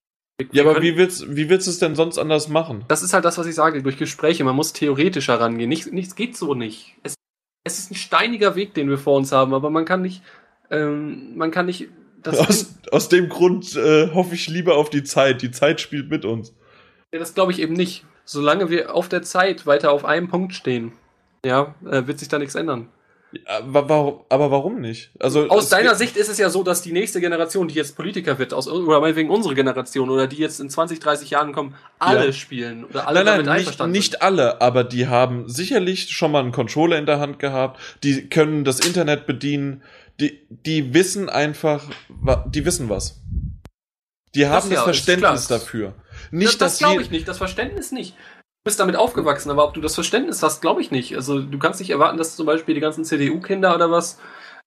[0.52, 2.84] ja, aber wie willst, wie willst du es denn sonst anders machen?
[2.90, 4.44] Das ist halt das, was ich sage, durch Gespräche.
[4.44, 5.70] Man muss theoretischer rangehen.
[5.70, 6.96] Nichts, nichts geht so nicht.
[7.04, 7.16] Es,
[7.64, 10.22] es ist ein steiniger Weg, den wir vor uns haben, aber man kann nicht,
[10.70, 11.88] ähm, man kann nicht.
[12.26, 15.42] aus, aus dem Grund äh, hoffe ich lieber auf die Zeit.
[15.42, 16.54] Die Zeit spielt mit uns.
[17.14, 18.06] Ja, das glaube ich eben nicht.
[18.26, 20.94] Solange wir auf der Zeit weiter auf einem Punkt stehen,
[21.46, 22.90] ja, äh, wird sich da nichts ändern.
[23.46, 25.12] Aber, aber warum nicht?
[25.20, 28.38] Also aus deiner Sicht ist es ja so, dass die nächste Generation, die jetzt Politiker
[28.38, 32.28] wird, aus, oder meinetwegen unsere Generation oder die jetzt in 20, 30 Jahren kommen, alle
[32.28, 32.32] ja.
[32.32, 36.42] spielen oder alle nein, nein, damit nicht, Nicht alle, aber die haben sicherlich schon mal
[36.42, 39.82] einen Controller in der Hand gehabt, die können das Internet bedienen,
[40.20, 41.84] die, die wissen einfach,
[42.48, 43.20] die wissen was.
[44.36, 45.96] Die haben das, das ja, Verständnis dafür.
[46.32, 48.16] Nicht, das das glaube ich nicht, das Verständnis nicht
[48.64, 51.16] bist damit aufgewachsen, aber ob du das Verständnis hast, glaube ich nicht.
[51.16, 54.20] Also du kannst nicht erwarten, dass zum Beispiel die ganzen CDU-Kinder oder was,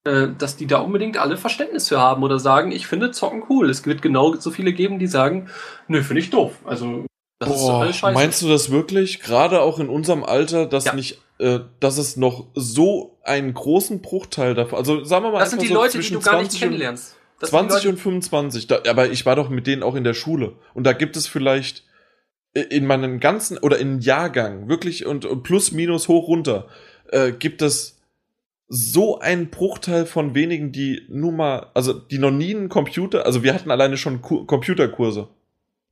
[0.04, 3.70] äh, dass die da unbedingt alle Verständnis für haben oder sagen, ich finde Zocken cool.
[3.70, 5.48] Es wird genau so viele geben, die sagen,
[5.88, 6.52] nö, finde ich doof.
[6.64, 7.06] Also
[7.38, 8.14] das Boah, ist alles scheiße.
[8.14, 9.20] Meinst du das wirklich?
[9.20, 10.94] Gerade auch in unserem Alter, dass ja.
[10.94, 15.50] nicht, äh, dass es noch so einen großen Bruchteil davon, also sagen wir mal, das
[15.50, 17.15] sind die so Leute, die du gar nicht kennenlernst.
[17.38, 20.54] Das 20 und 25, da, aber ich war doch mit denen auch in der Schule.
[20.74, 21.84] Und da gibt es vielleicht
[22.54, 26.68] in meinem ganzen oder in Jahrgang wirklich und, und plus minus hoch runter
[27.08, 28.00] äh, gibt es
[28.68, 33.42] so einen Bruchteil von wenigen, die nun mal, also die noch nie einen Computer, also
[33.42, 35.28] wir hatten alleine schon Ku Computerkurse.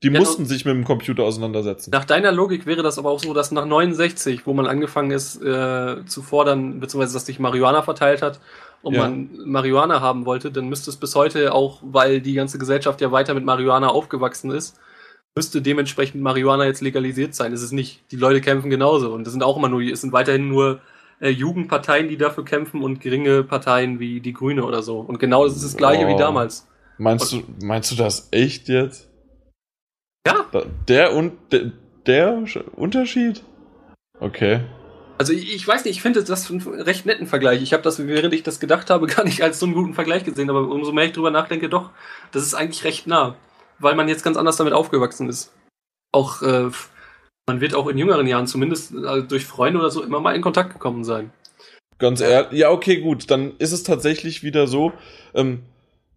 [0.03, 1.91] Die ja, mussten sich mit dem Computer auseinandersetzen.
[1.91, 5.41] Nach deiner Logik wäre das aber auch so, dass nach 69, wo man angefangen ist
[5.41, 8.41] äh, zu fordern, beziehungsweise dass sich Marihuana verteilt hat
[8.85, 9.01] und ja.
[9.01, 13.11] man Marihuana haben wollte, dann müsste es bis heute auch, weil die ganze Gesellschaft ja
[13.11, 14.79] weiter mit Marihuana aufgewachsen ist,
[15.35, 17.53] müsste dementsprechend Marihuana jetzt legalisiert sein.
[17.53, 18.03] Es ist nicht.
[18.13, 19.13] Die Leute kämpfen genauso.
[19.13, 20.81] Und das sind auch immer nur, es sind weiterhin nur
[21.21, 25.01] äh, Jugendparteien, die dafür kämpfen und geringe Parteien wie die Grüne oder so.
[25.01, 26.09] Und genau das ist das gleiche oh.
[26.09, 26.69] wie damals.
[26.99, 29.09] Meinst und, du, meinst du das echt jetzt?
[30.27, 30.45] Ja.
[30.89, 31.73] Der und der,
[32.07, 32.45] der
[32.77, 33.43] Unterschied?
[34.21, 34.61] Okay.
[35.17, 37.63] Also ich, ich, weiß nicht, ich finde das einen recht netten Vergleich.
[37.63, 40.25] Ich habe das, während ich das gedacht habe, gar nicht als so einen guten Vergleich
[40.25, 41.91] gesehen, aber umso mehr ich drüber nachdenke, doch,
[42.33, 43.37] das ist eigentlich recht nah
[43.79, 45.53] weil man jetzt ganz anders damit aufgewachsen ist.
[46.13, 46.71] Auch äh,
[47.47, 50.43] man wird auch in jüngeren Jahren zumindest also durch Freunde oder so immer mal in
[50.43, 51.33] Kontakt gekommen sein.
[51.99, 54.93] Ganz ehrlich, ja, okay, gut, dann ist es tatsächlich wieder so.
[55.35, 55.63] Ähm,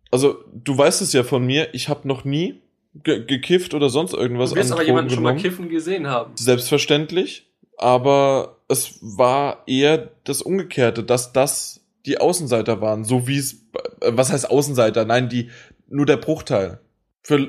[0.09, 2.61] also, du weißt es ja von mir, ich habe noch nie
[3.03, 4.51] ge gekifft oder sonst irgendwas.
[4.51, 5.27] Du wirst aber jemanden genommen.
[5.27, 6.31] schon mal kiffen gesehen haben.
[6.35, 7.46] Selbstverständlich,
[7.77, 13.53] aber es war eher das Umgekehrte, dass das die Außenseiter waren, so wie es,
[14.01, 15.05] äh, was heißt Außenseiter?
[15.05, 15.49] Nein, die,
[15.87, 16.79] nur der Bruchteil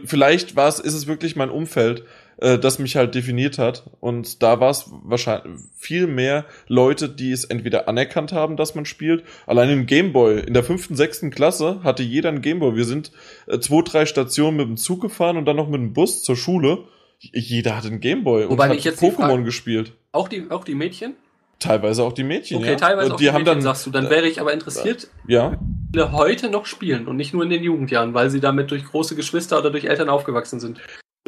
[0.05, 2.05] vielleicht war es, ist es wirklich mein Umfeld,
[2.39, 3.89] äh, das mich halt definiert hat.
[4.01, 8.85] Und da war es wahrscheinlich viel mehr Leute, die es entweder anerkannt haben, dass man
[8.85, 9.25] spielt.
[9.47, 12.75] Allein im Gameboy, in der fünften, sechsten Klasse hatte jeder ein Gameboy.
[12.75, 13.13] Wir sind
[13.47, 16.37] äh, zwei, drei Stationen mit dem Zug gefahren und dann noch mit dem Bus zur
[16.37, 16.85] Schule.
[17.21, 19.93] Jeder hatte ein Gameboy und hat Pokémon gespielt.
[20.13, 21.15] Auch die, auch die Mädchen?
[21.59, 22.77] Teilweise auch die Mädchen, okay, ja.
[22.77, 23.91] teilweise und auch die, die haben Mädchen, dann, sagst du.
[23.91, 25.59] Dann wäre ich aber interessiert, ja.
[25.97, 29.59] heute noch spielen und nicht nur in den Jugendjahren, weil sie damit durch große Geschwister
[29.59, 30.81] oder durch Eltern aufgewachsen sind.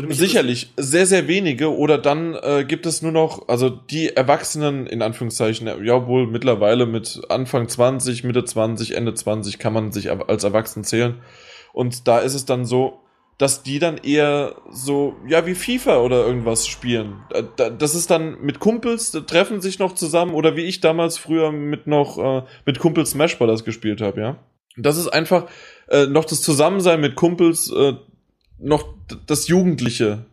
[0.08, 1.76] Sicherlich, sehr, sehr wenige.
[1.76, 6.86] Oder dann äh, gibt es nur noch, also die Erwachsenen, in Anführungszeichen, ja wohl mittlerweile
[6.86, 11.20] mit Anfang 20, Mitte 20, Ende 20 kann man sich als Erwachsen zählen.
[11.72, 13.00] Und da ist es dann so,
[13.40, 17.22] dass die dann eher so, ja, wie FIFA oder irgendwas spielen.
[17.56, 21.86] Das ist dann mit Kumpels, treffen sich noch zusammen oder wie ich damals früher mit
[21.86, 24.36] noch, äh, mit Kumpels Smash Brothers gespielt habe, ja.
[24.76, 25.46] Das ist einfach
[25.88, 27.94] äh, noch das Zusammensein mit Kumpels, äh,
[28.58, 28.84] noch
[29.26, 30.26] das Jugendliche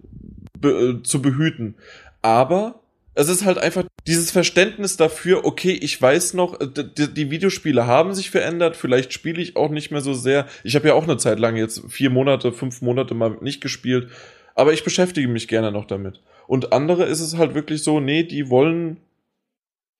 [0.59, 1.75] be äh, zu behüten.
[2.21, 2.81] Aber
[3.17, 7.87] es ist halt einfach dieses Verständnis dafür, okay, ich weiß noch, äh, die, die Videospiele
[7.87, 10.45] haben sich verändert, vielleicht spiele ich auch nicht mehr so sehr.
[10.63, 14.11] Ich habe ja auch eine Zeit lang jetzt vier Monate, fünf Monate mal nicht gespielt,
[14.53, 16.21] aber ich beschäftige mich gerne noch damit.
[16.45, 18.97] Und andere ist es halt wirklich so, nee, die wollen,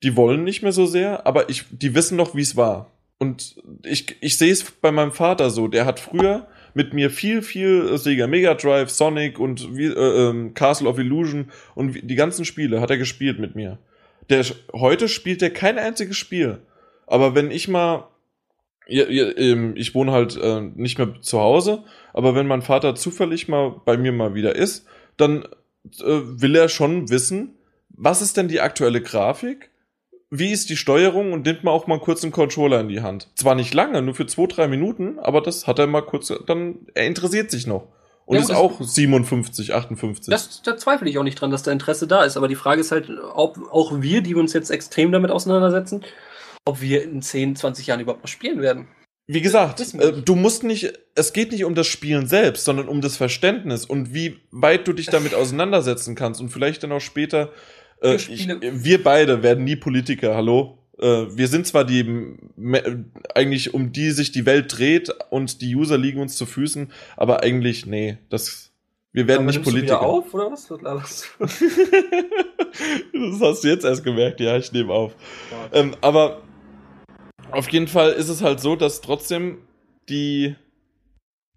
[0.03, 2.91] die wollen nicht mehr so sehr, aber ich, die wissen noch, wie es war.
[3.17, 7.41] Und ich, ich sehe es bei meinem Vater so, der hat früher mit mir viel,
[7.41, 12.81] viel Sega Mega Drive, Sonic und äh, ähm, Castle of Illusion und die ganzen Spiele
[12.81, 13.77] hat er gespielt mit mir.
[14.29, 16.59] Der, heute spielt er kein einziges Spiel.
[17.05, 18.09] Aber wenn ich mal,
[18.87, 23.75] ähm, ich wohne halt äh, nicht mehr zu Hause, aber wenn mein Vater zufällig mal
[23.85, 25.43] bei mir mal wieder ist, dann
[25.99, 27.55] äh, will er schon wissen,
[27.89, 29.71] was ist denn die aktuelle Grafik?
[30.29, 33.29] Wie ist die Steuerung und nimmt man auch mal kurz einen Controller in die Hand.
[33.35, 36.87] Zwar nicht lange, nur für zwei, drei Minuten, aber das hat er mal kurz, dann,
[36.93, 37.87] er interessiert sich noch.
[38.25, 40.29] Und Ja, ist auch 57, 58.
[40.29, 42.35] Das, da zweifle ich auch nicht dran, dass da Interesse da ist.
[42.35, 46.03] Aber die Frage ist halt, ob auch wir, die uns jetzt extrem damit auseinandersetzen,
[46.65, 48.89] ob wir in 10, 20 Jahren überhaupt noch spielen werden.
[49.27, 52.99] Wie gesagt, äh, du musst nicht, es geht nicht um das Spielen selbst, sondern um
[52.99, 57.51] das Verständnis und wie weit du dich damit auseinandersetzen kannst und vielleicht dann auch später.
[58.01, 58.47] Äh, Wir ich,
[58.85, 60.77] wir beide werden nie Politiker, hallo?
[60.99, 62.03] Äh, wir sind zwar die,
[62.55, 63.05] me-
[63.35, 67.43] eigentlich um die sich die Welt dreht und die User liegen uns zu Füßen, aber
[67.43, 68.71] eigentlich, nee, das,
[69.13, 69.99] wir werden Aber nicht du Politiker.
[69.99, 70.67] Wieder auf, oder was?
[70.67, 70.77] Du?
[73.29, 75.15] das hast du jetzt erst gemerkt, ja, ich nehme auf.
[75.73, 76.41] Ähm, aber
[77.51, 79.59] auf jeden Fall ist es halt so, dass trotzdem
[80.09, 80.55] die.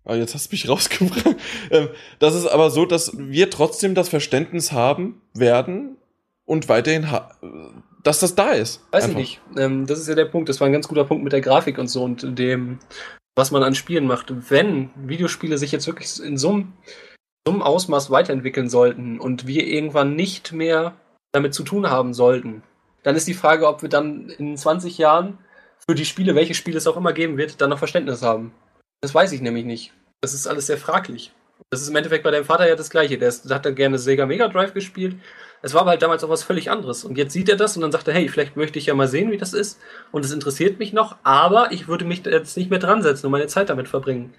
[0.04, 1.36] Ah, jetzt hast du mich rausgebracht.
[1.70, 5.96] Ähm, das ist aber so, dass wir trotzdem das Verständnis haben werden
[6.50, 7.06] und weiterhin,
[8.02, 8.84] dass das da ist.
[8.90, 9.20] Weiß Einfach.
[9.20, 9.40] ich nicht.
[9.56, 10.48] Ähm, das ist ja der Punkt.
[10.48, 12.80] Das war ein ganz guter Punkt mit der Grafik und so und dem,
[13.36, 14.50] was man an Spielen macht.
[14.50, 16.72] Wenn Videospiele sich jetzt wirklich in so einem,
[17.46, 20.96] so einem Ausmaß weiterentwickeln sollten und wir irgendwann nicht mehr
[21.30, 22.64] damit zu tun haben sollten,
[23.04, 25.38] dann ist die Frage, ob wir dann in 20 Jahren
[25.86, 28.52] für die Spiele, welche Spiele es auch immer geben wird, dann noch Verständnis haben.
[29.02, 29.92] Das weiß ich nämlich nicht.
[30.20, 31.30] Das ist alles sehr fraglich.
[31.70, 33.18] Das ist im Endeffekt bei deinem Vater ja das Gleiche.
[33.18, 35.14] Der, ist, der hat dann gerne Sega Mega Drive gespielt.
[35.62, 37.04] Es war aber halt damals auch was völlig anderes.
[37.04, 39.08] Und jetzt sieht er das und dann sagt er, hey, vielleicht möchte ich ja mal
[39.08, 39.78] sehen, wie das ist.
[40.10, 43.32] Und es interessiert mich noch, aber ich würde mich jetzt nicht mehr dran setzen und
[43.32, 44.32] meine Zeit damit verbringen.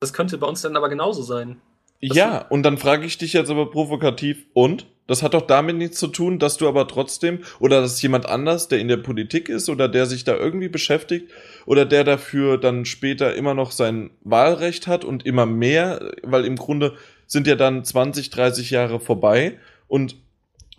[0.00, 1.60] Das könnte bei uns dann aber genauso sein.
[2.02, 4.86] Das- Ja, und dann frage ich dich jetzt aber provokativ, und?
[5.06, 8.68] Das hat doch damit nichts zu tun, dass du aber trotzdem, oder dass jemand anders,
[8.68, 11.30] der in der Politik ist oder der sich da irgendwie beschäftigt,
[11.66, 16.56] oder der dafür dann später immer noch sein Wahlrecht hat und immer mehr, weil im
[16.56, 16.94] Grunde
[17.26, 20.14] sind ja dann 20, 30 Jahre vorbei und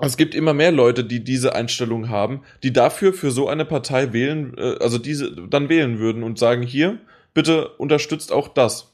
[0.02, 4.14] es gibt immer mehr Leute, die diese Einstellung haben, die dafür für so eine Partei
[4.14, 7.00] wählen, äh, also diese dann wählen würden und sagen, hier,
[7.34, 8.94] bitte unterstützt auch das.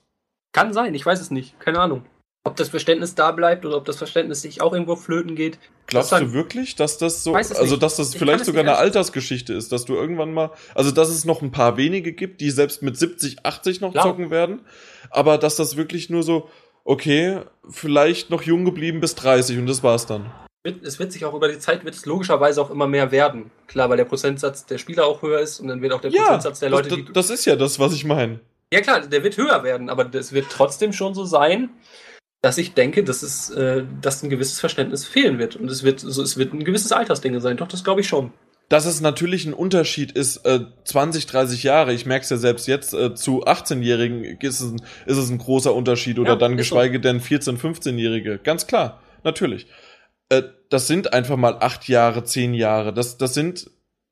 [0.54, 1.60] Kann sein, ich weiß es nicht.
[1.60, 2.06] Keine Ahnung.
[2.44, 5.60] Ob das Verständnis da bleibt oder ob das Verständnis sich auch irgendwo flöten geht.
[5.86, 7.84] Glaubst du wirklich, dass das so, also nicht.
[7.84, 8.78] dass das Ich vielleicht sogar eine.
[8.78, 12.50] Altersgeschichte ist, dass du irgendwann mal, also dass es noch ein paar wenige gibt, die
[12.50, 14.06] selbst mit 70, 80 noch Klar.
[14.06, 14.62] zocken werden,
[15.10, 16.50] aber dass das wirklich nur so,
[16.86, 20.32] okay, vielleicht noch jung geblieben bis 30 und das war's dann.
[20.84, 23.52] Es wird sich auch über die Zeit, wird es logischerweise auch immer mehr werden.
[23.68, 26.24] Klar, weil der Prozentsatz der Spieler auch höher ist und dann wird auch der Ja,
[26.24, 28.40] Prozentsatz der Leute, das, das, das ist ja das, was ich meine.
[28.74, 31.70] Ja klar, der wird höher werden, aber es wird trotzdem schon so sein,
[32.42, 35.56] dass ich denke, dass es, äh, dass ein gewisses Verständnis fehlen wird.
[35.56, 37.58] Und es wird, so, es wird ein gewisses Altersding sein.
[37.58, 38.32] Doch, das glaube ich schon.
[38.70, 42.68] Dass es natürlich ein Unterschied ist, äh, 20, 30 Jahre, ich merke es ja selbst
[42.68, 46.52] jetzt, äh, zu 18-Jährigen ist es, ein, ist es ein großer Unterschied oder Ja, dann
[46.60, 46.76] ist so.
[46.76, 48.40] geschweige denn 14, 15-Jährige.
[48.40, 49.68] Ganz klar, natürlich.
[50.30, 52.94] Äh, das sind einfach mal acht Jahre, zehn Jahre.
[52.94, 53.70] Das, das sind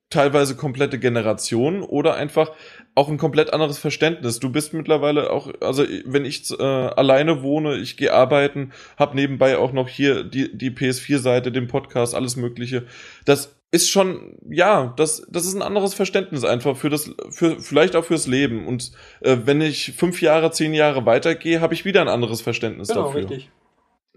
[0.09, 2.51] teilweise komplette Generationen oder einfach
[2.93, 4.39] auch ein komplett anderes Verständnis.
[4.39, 9.57] Du bist mittlerweile auch, also wenn ich äh, alleine wohne, ich gehe arbeiten, hab nebenbei
[9.57, 12.85] auch noch hier die, die PS4-Seite, den Podcast, alles Mögliche.
[13.25, 17.95] Das ist schon, ja, das, das ist ein anderes Verständnis einfach für das, für vielleicht
[17.97, 18.67] auch fürs Leben.
[18.67, 22.87] Und äh, wenn ich fünf Jahre, zehn Jahre weitergehe, habe ich wieder ein anderes Verständnis
[22.87, 23.21] Genau, dafür.
[23.21, 23.49] richtig.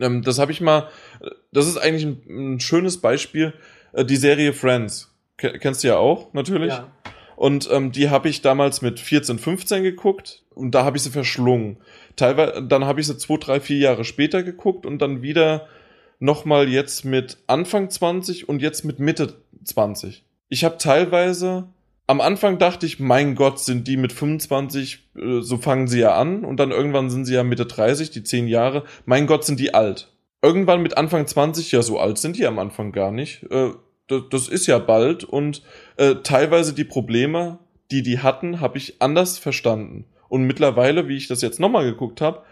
[0.00, 0.88] Ähm, das habe ich mal,
[1.52, 3.52] das ist eigentlich ein, ein schönes Beispiel,
[3.92, 5.14] äh, die Serie Friends.
[5.36, 6.72] Ke- Kennst du ja auch, natürlich.
[6.72, 6.90] Ja.
[7.36, 11.10] Und ähm, die habe ich damals mit 14, 15 geguckt und da habe ich sie
[11.10, 11.76] verschlungen.
[12.16, 15.68] Teilweise, dann habe ich sie zwei, drei, vier Jahre später geguckt und dann wieder
[16.18, 19.34] nochmal jetzt mit Anfang 20 und jetzt mit Mitte
[19.64, 20.24] 20.
[20.48, 21.68] Ich habe teilweise,
[22.08, 26.16] am Anfang dachte ich, mein Gott, sind die mit 25, äh, so fangen sie ja
[26.16, 28.84] an und dann irgendwann sind sie ja Mitte 30, die 10 Jahre.
[29.04, 30.10] Mein Gott, sind die alt.
[30.40, 33.44] Irgendwann mit Anfang 20, ja, so alt sind die am Anfang gar nicht.
[33.50, 33.72] Äh,
[34.30, 35.62] das, ist ja bald und
[35.98, 37.58] äh, teilweise die Probleme,
[37.90, 40.06] die die hatten, habe ich anders verstanden.
[40.30, 42.42] Und mittlerweile, wie ich das jetzt nochmal geguckt habe,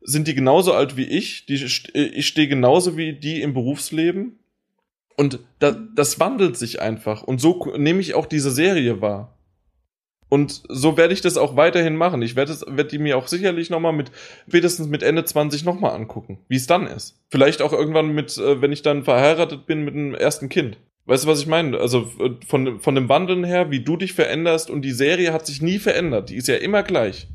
[0.00, 1.44] sind die genauso alt wie ich.
[1.44, 4.38] Die, ich stehe genauso wie die im Berufsleben.
[5.16, 7.22] Und da, das wandelt sich einfach.
[7.22, 9.36] Und so nehme ich auch diese Serie wahr.
[10.28, 12.20] Und so werde ich das auch weiterhin machen.
[12.22, 14.10] Ich werde es- werde die mir auch sicherlich nochmal mit,
[14.48, 17.20] spätestens mit Ende 20 nochmal angucken, wie es dann ist.
[17.30, 20.78] Vielleicht auch irgendwann mit, äh, wenn ich dann verheiratet bin mit einem ersten Kind.
[21.06, 21.78] Weißt du, was ich meine?
[21.78, 25.46] Also äh, von, von dem Wandeln her, wie du dich veränderst und die Serie hat
[25.46, 26.30] sich nie verändert.
[26.30, 27.28] Die ist ja immer gleich.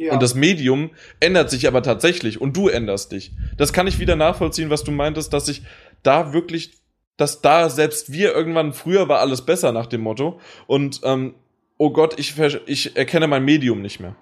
[0.00, 0.12] Ja.
[0.12, 0.90] Und das Medium
[1.20, 3.32] ändert sich aber tatsächlich und du änderst dich.
[3.56, 5.62] Das kann ich wieder nachvollziehen, was du meintest, dass ich
[6.02, 6.72] da wirklich,
[7.16, 11.34] dass da selbst wir irgendwann früher war alles besser nach dem Motto und ähm,
[11.78, 14.16] oh Gott, ich, ich erkenne mein Medium nicht mehr.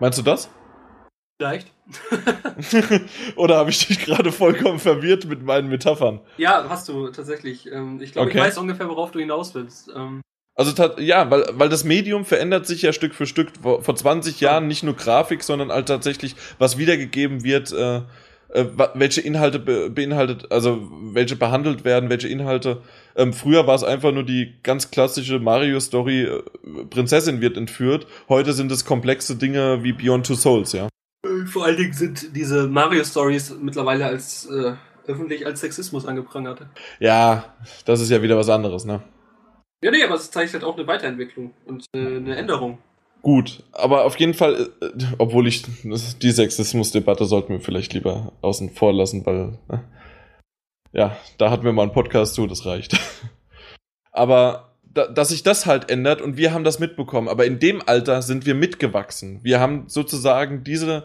[0.00, 0.50] Meinst du das?
[1.38, 1.70] Vielleicht.
[3.36, 6.20] Oder habe ich dich gerade vollkommen verwirrt mit meinen Metaphern?
[6.38, 7.70] Ja, hast du tatsächlich.
[7.70, 8.38] Ähm, ich glaube, Okay.
[8.38, 9.90] ich weiß ungefähr, worauf du hinaus willst.
[9.94, 10.22] Ähm,
[10.54, 13.52] Also ja, weil, weil das Medium verändert sich ja Stück für Stück.
[13.60, 18.00] Vor, vor 20 Jahren nicht nur Grafik, sondern halt tatsächlich, was wiedergegeben wird, äh,
[18.48, 22.82] welche Inhalte be beinhaltet, also welche behandelt werden, welche Inhalte.
[23.16, 26.42] Ähm, früher war es einfach nur die ganz klassische Mario-Story, äh,
[26.90, 28.06] Prinzessin wird entführt.
[28.28, 30.88] Heute sind es komplexe Dinge wie Beyond Two Souls, ja.
[31.24, 34.74] Äh, Vor allen Dingen sind diese Mario-Stories mittlerweile als äh,
[35.06, 36.66] öffentlich als Sexismus angeprangert.
[36.98, 39.02] Ja, das ist ja wieder was anderes, ne?
[39.82, 42.78] Ja, nee, aber es zeigt halt auch eine Weiterentwicklung und äh, eine Änderung.
[43.26, 48.70] Gut, aber auf jeden Fall, äh, obwohl ich die Sexismus-Debatte sollten wir vielleicht lieber außen
[48.70, 49.78] vor lassen, weil äh,
[50.92, 52.96] ja, da hatten wir mal einen Podcast zu, das reicht.
[54.12, 57.82] aber da, dass sich das halt ändert und wir haben das mitbekommen, aber in dem
[57.84, 59.40] Alter sind wir mitgewachsen.
[59.42, 61.02] Wir haben sozusagen diese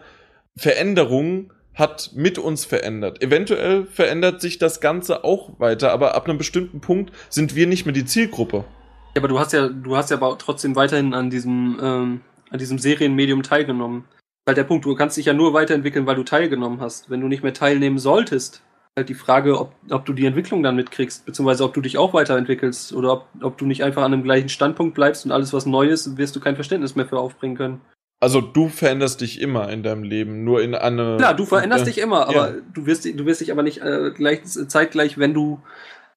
[0.55, 3.23] Veränderung hat mit uns verändert.
[3.23, 7.87] Eventuell verändert sich das Ganze auch weiter, aber ab einem bestimmten Punkt sind wir nicht
[7.87, 8.65] mehr die Zielgruppe.
[9.13, 12.59] Ja, aber du hast ja, du hast ja aber trotzdem weiterhin an diesem, ähm, an
[12.59, 14.05] diesem Serienmedium teilgenommen.
[14.47, 17.09] Halt der Punkt, du kannst dich ja nur weiterentwickeln, weil du teilgenommen hast.
[17.09, 18.63] Wenn du nicht mehr teilnehmen solltest,
[18.95, 22.13] halt die Frage, ob, ob du die Entwicklung dann mitkriegst, beziehungsweise ob du dich auch
[22.13, 25.65] weiterentwickelst oder ob, ob du nicht einfach an dem gleichen Standpunkt bleibst und alles was
[25.65, 27.81] neu ist, wirst du kein Verständnis mehr für aufbringen können.
[28.19, 31.17] Also du veränderst dich immer in deinem Leben, nur in eine.
[31.17, 32.55] Klar, du veränderst äh, dich immer, aber ja.
[32.71, 35.59] du wirst, du wirst dich aber nicht äh, gleich, zeitgleich, wenn du,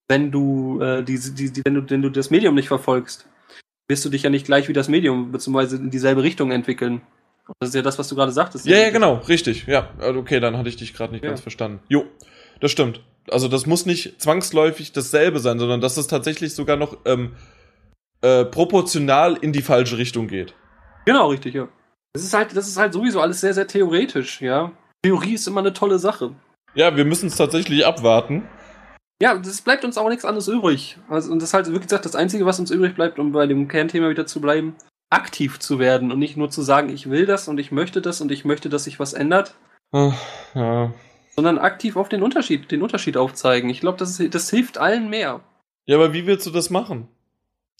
[0.08, 3.26] wenn du, äh, diese, die, die, wenn du, wenn du das Medium nicht verfolgst,
[3.88, 7.02] wirst du dich ja nicht gleich wie das Medium, beziehungsweise in dieselbe Richtung entwickeln.
[7.60, 8.64] Das ist ja das, was du gerade sagtest.
[8.66, 9.66] Ja, ja, genau, richtig.
[9.66, 11.30] Ja, also okay, dann hatte ich dich gerade nicht Ja.
[11.30, 11.80] ganz verstanden.
[11.88, 12.04] Jo,
[12.60, 13.02] das stimmt.
[13.30, 17.32] Also das muss nicht zwangsläufig dasselbe sein, sondern dass es tatsächlich sogar noch ähm,
[18.22, 20.54] äh, proportional in die falsche Richtung geht.
[21.04, 21.68] Genau, richtig, ja.
[22.14, 24.72] Das ist halt, das ist halt sowieso alles sehr, sehr theoretisch, ja.
[25.02, 26.30] Theorie ist immer eine tolle Sache.
[26.74, 28.42] Ja, wir müssen es tatsächlich abwarten.
[29.22, 30.98] Ja, das bleibt uns auch nichts anderes übrig.
[31.08, 33.46] Also, und das ist halt wirklich gesagt, das Einzige, was uns übrig bleibt, um bei
[33.46, 34.74] dem Kernthema wieder zu bleiben,
[35.10, 38.20] aktiv zu werden und nicht nur zu sagen, ich will das und ich möchte das
[38.20, 39.54] und ich möchte, dass sich was ändert,
[39.92, 40.12] Ah,
[40.54, 40.92] Ja.
[41.36, 43.70] sondern aktiv auf den Unterschied, den Unterschied aufzeigen.
[43.70, 45.40] Ich glaube, das, das hilft allen mehr.
[45.86, 47.06] ja, aber wie willst du das machen?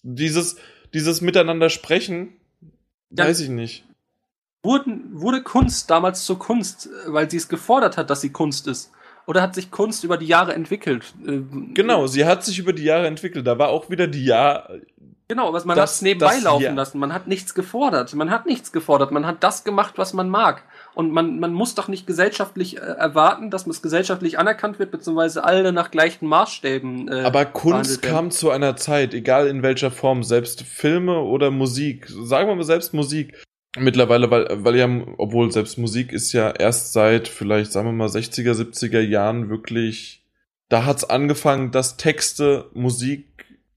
[0.03, 0.55] Dieses,
[0.93, 2.37] dieses Miteinander sprechen,
[3.09, 3.25] Ja.
[3.25, 3.85] weiß ich nicht.
[4.63, 8.67] Wurden, wurde Kunst damals zur Kunst, äh, weil sie es gefordert hat, dass sie Kunst
[8.67, 8.91] ist?
[9.27, 11.13] Oder hat sich Kunst über die Jahre entwickelt?
[11.25, 11.39] Äh,
[11.73, 13.45] Genau, sie hat sich über die Jahre entwickelt.
[13.47, 14.69] Da war auch wieder die Jahr.
[15.27, 16.71] Genau, was man Das- hat es nebenbei laufen ja.
[16.73, 16.99] lassen.
[16.99, 18.13] Man hat nichts gefordert.
[18.13, 19.11] Man hat nichts gefordert.
[19.11, 20.61] Man hat das gemacht, was man mag.
[20.93, 25.43] Und man, man muss doch nicht gesellschaftlich äh, erwarten, dass es gesellschaftlich anerkannt wird, beziehungsweise
[25.43, 27.07] alle nach gleichen Maßstäben.
[27.11, 32.07] Äh, Aber Kunst kam zu einer Zeit, egal in welcher Form, selbst Filme oder Musik,
[32.07, 33.33] sagen wir mal selbst Musik.
[33.77, 38.07] Mittlerweile, weil, weil ja, obwohl selbst Musik ist ja erst seit vielleicht, sagen wir mal,
[38.07, 40.23] 60er, 70er Jahren wirklich,
[40.69, 43.25] da hat's angefangen, dass Texte, Musik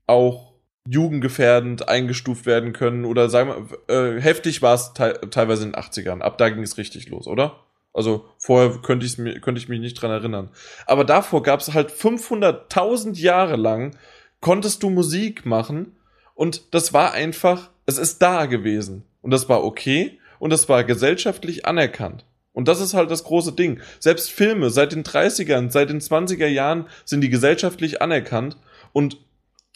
[0.06, 0.52] auch
[0.88, 5.80] jugendgefährdend eingestuft werden können oder sagen wir, äh, heftig war es te teilweise in den
[5.80, 6.20] 80ern.
[6.20, 7.60] Ab da ging es richtig los, oder?
[7.92, 10.50] Also vorher könnte, ich's mir, könnte ich mich nicht dran erinnern.
[10.86, 13.96] Aber davor gab es halt 500.000 Jahre lang,
[14.40, 15.96] konntest du Musik machen
[16.34, 19.04] und das war einfach, es ist da gewesen.
[19.20, 22.24] Und das war okay und das war gesellschaftlich anerkannt.
[22.52, 23.80] Und das ist halt das große Ding.
[24.00, 28.56] Selbst Filme seit den 30ern, seit den 20er Jahren sind die gesellschaftlich anerkannt
[28.92, 29.18] und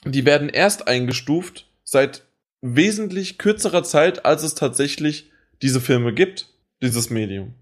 [0.04, 2.24] die werden erst eingestuft seit
[2.60, 5.30] wesentlich kürzerer Zeit, als es tatsächlich
[5.62, 6.48] diese Filme gibt,
[6.80, 7.54] dieses Medium.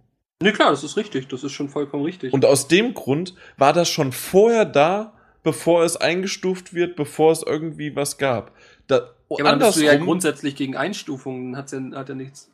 [0.43, 1.29] Nee, klar, das ist richtig.
[1.29, 2.33] Das ist schon vollkommen richtig.
[2.33, 5.13] Und aus dem Grund war das schon vorher da,
[5.43, 8.53] bevor es eingestuft wird, bevor es irgendwie was gab.
[8.87, 11.57] Da, ja, aber dann bist du ja grundsätzlich gegen Einstufungen.
[11.57, 12.51] Hat's ja, hat ja nichts.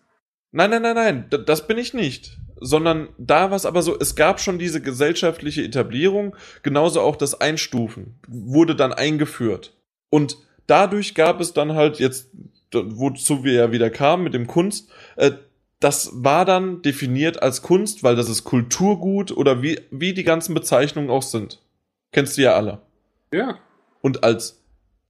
[0.52, 2.38] Nein, nein, nein, nein, das bin ich nicht.
[2.58, 7.38] Sondern da war es aber so, es gab schon diese gesellschaftliche Etablierung, genauso auch das
[7.38, 9.76] Einstufen wurde dann eingeführt.
[10.08, 12.30] Und dadurch gab es dann halt jetzt,
[12.72, 15.32] wozu wir ja wieder kamen mit dem Kunst, äh,
[15.80, 20.54] das war dann definiert als Kunst, weil das ist Kulturgut oder wie, wie die ganzen
[20.54, 21.60] Bezeichnungen auch sind.
[22.12, 22.80] Kennst du ja alle.
[23.30, 23.58] Ja.
[24.00, 24.62] Und als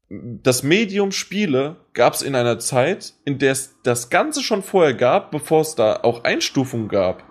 [0.08, 4.94] das Medium Spiele gab es in einer Zeit, in der es das Ganze schon vorher
[4.94, 7.24] gab, bevor es da auch Einstufungen gab.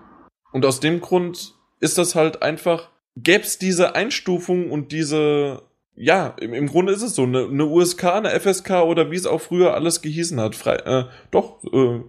[0.52, 5.62] Und aus dem Grund ist das halt einfach, gäbe es diese Einstufung und diese,
[5.94, 9.26] ja, im, im Grunde ist es so, eine, eine USK, eine FSK oder wie es
[9.26, 10.54] auch früher alles gehießen hat.
[10.54, 12.00] Frei, äh, doch, äh,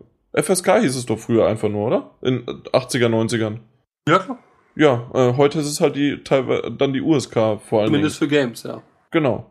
[0.42, 2.12] FSK hieß es doch früher einfach nur, oder?
[2.22, 3.60] In 80er, 90ern.
[4.08, 4.40] Ja, klar.
[4.76, 7.88] Ja, äh, heute ist es halt die teilweise dann die USK vor allem.
[7.88, 8.84] Zumindest für Games, ja.
[9.12, 9.50] Genau.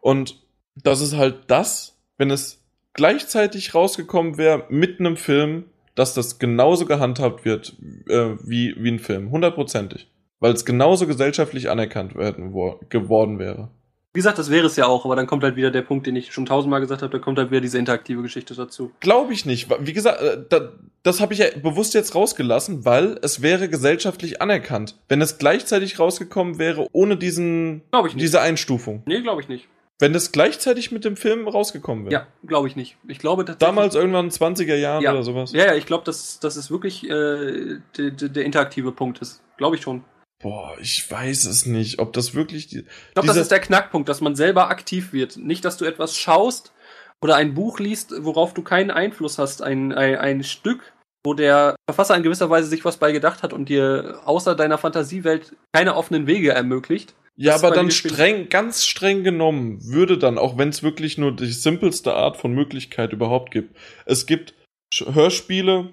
[0.00, 0.40] Und
[0.82, 2.64] das ist halt das, wenn es
[2.94, 5.64] gleichzeitig rausgekommen wäre mit einem Film,
[5.94, 7.76] dass das genauso gehandhabt wird
[8.08, 9.30] äh, wie, wie ein Film.
[9.30, 10.08] Hundertprozentig.
[10.40, 13.70] Weil es genauso gesellschaftlich anerkannt werden, wo, geworden wäre.
[14.14, 16.16] Wie gesagt, das wäre es ja auch, aber dann kommt halt wieder der Punkt, den
[16.16, 18.90] ich schon tausendmal gesagt habe, da kommt halt wieder diese interaktive Geschichte dazu.
[19.00, 19.68] Glaube ich nicht.
[19.80, 20.72] Wie gesagt, äh, da,
[21.02, 24.96] das habe ich ja bewusst jetzt rausgelassen, weil es wäre gesellschaftlich anerkannt.
[25.08, 27.82] Wenn es gleichzeitig rausgekommen wäre, ohne diesen,
[28.14, 29.02] diese Einstufung.
[29.06, 29.68] Nee, glaube ich nicht.
[30.00, 32.12] Wenn es gleichzeitig mit dem Film rausgekommen wäre.
[32.12, 32.96] Ja, glaube ich nicht.
[33.08, 33.44] Ich glaube.
[33.44, 35.12] Damals irgendwann in den 20er Jahren Ja.
[35.12, 35.52] oder sowas.
[35.52, 39.42] Ja, ja, ich glaube, dass, dass es wirklich äh, der, der, interaktive Punkt ist.
[39.56, 40.04] Glaube ich schon.
[40.40, 42.78] Boah, ich weiß es nicht, ob das wirklich die.
[42.78, 45.36] Ich glaube, das ist der Knackpunkt, dass man selber aktiv wird.
[45.36, 46.72] Nicht, dass du etwas schaust
[47.20, 49.62] oder ein Buch liest, worauf du keinen Einfluss hast.
[49.62, 50.92] Ein, ein, ein Stück,
[51.24, 54.78] wo der Verfasser in gewisser Weise sich was bei gedacht hat und dir außer deiner
[54.78, 57.14] Fantasiewelt keine offenen Wege ermöglicht.
[57.40, 61.46] Ja, aber dann streng, ganz streng genommen, würde dann, auch wenn es wirklich nur die
[61.46, 63.76] simpelste Art von Möglichkeit überhaupt gibt.
[64.06, 64.54] Es gibt
[64.92, 65.90] Hörspiele,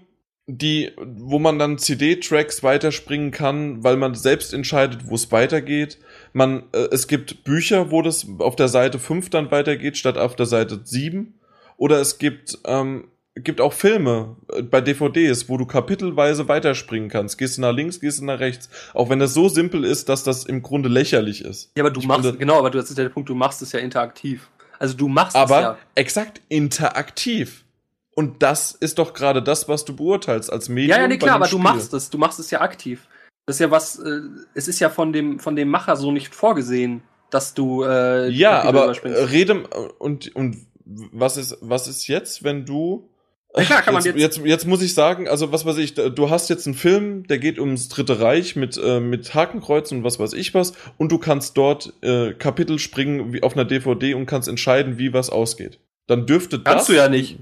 [0.48, 6.00] die, wo man dann CD-Tracks weiterspringen kann, weil man selbst entscheidet, wo es weitergeht.
[6.34, 10.36] Man, äh, es gibt Bücher, wo das auf der Seite 5 dann weitergeht, statt auf
[10.36, 11.40] der Seite 7.
[11.78, 17.38] Oder es gibt, ähm, gibt auch Filme äh, bei DVDs, wo du kapitelweise weiterspringen kannst.
[17.38, 18.70] Gehst du nach links, gehst du nach rechts.
[18.94, 21.72] Auch wenn das so simpel ist, dass das im Grunde lächerlich ist.
[21.78, 23.36] Ja, aber du Ich machst, finde- genau, aber du, das ist ja der Punkt, du
[23.36, 24.50] machst es ja interaktiv.
[24.80, 25.78] Also du machst Aber es ja.
[25.96, 27.64] exakt interaktiv.
[28.14, 30.92] Und das ist doch gerade das, was du beurteilst als Medium.
[30.96, 31.60] Ja, ja, nee, klar, aber du Spiel.
[31.64, 32.10] machst es.
[32.10, 33.08] Du machst es ja aktiv.
[33.46, 34.22] Das ist ja was, äh,
[34.54, 38.62] es ist ja von dem, von dem Macher so nicht vorgesehen, dass du äh, Ja,
[38.64, 39.20] aber überspringst.
[39.20, 39.64] äh, rede
[40.00, 43.10] und und was ist was ist jetzt, wenn du
[43.58, 45.94] Ja, klar, kann man jetzt, jetzt- jetzt jetzt muss ich sagen, also was weiß ich,
[45.94, 50.04] du hast jetzt einen Film, der geht ums Dritte Reich mit äh, mit Hakenkreuzen und
[50.04, 54.14] was weiß ich was und du kannst dort äh, Kapitel springen wie auf einer DVD
[54.14, 55.80] und kannst entscheiden, wie was ausgeht.
[56.08, 57.40] Dann dürfte das Kannst du ja nicht.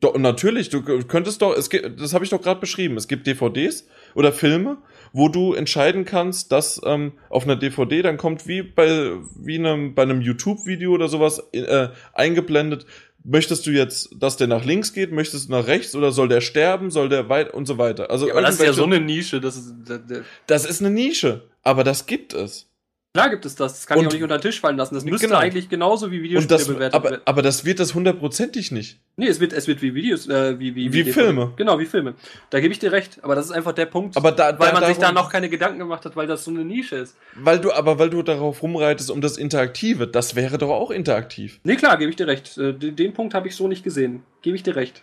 [0.00, 2.98] Doch, natürlich, du könntest doch, es gibt, das habe ich doch gerade beschrieben.
[2.98, 4.76] Es gibt DVDs oder Filme,
[5.14, 9.94] wo du entscheiden kannst, dass ähm, auf einer DVD dann kommt wie bei wie einem
[9.94, 12.84] bei einem YouTube-Video oder sowas äh, eingeblendet.
[13.28, 15.10] Möchtest du jetzt, dass der nach links geht?
[15.10, 16.92] Möchtest du nach rechts oder soll der sterben?
[16.92, 18.08] Soll der weit und so weiter?
[18.08, 19.40] Also Ja, aber das ist ja so eine Nische.
[19.40, 22.68] Das ist, da, da, das ist eine Nische, aber das gibt es.
[23.16, 23.72] Klar gibt es das.
[23.74, 24.94] Das kann ich Und- auch nicht unter den Tisch fallen lassen.
[24.94, 25.38] Das müsste Genau.
[25.38, 27.22] eigentlich genauso wie Videospiele das, bewertet aber, werden.
[27.24, 28.98] aber das wird das hundertprozentig nicht.
[29.16, 31.04] Nee, es wird, es wird wie Videos, äh, wie, wie, Wie.
[31.12, 31.52] Filme.
[31.56, 32.14] Genau, wie Filme.
[32.50, 33.18] Da gebe ich dir recht.
[33.22, 35.30] Aber das ist einfach der Punkt, Aber da, weil da, man sich da darum- noch
[35.32, 37.16] keine Gedanken gemacht hat, weil das so eine Nische ist.
[37.34, 41.58] weil du, aber weil du darauf rumreitest um das Interaktive, das wäre doch auch interaktiv.
[41.64, 42.56] Nee, klar, gebe ich dir recht.
[42.58, 44.22] Äh, Den, den Punkt habe ich so nicht gesehen.
[44.42, 45.02] Gebe ich dir recht.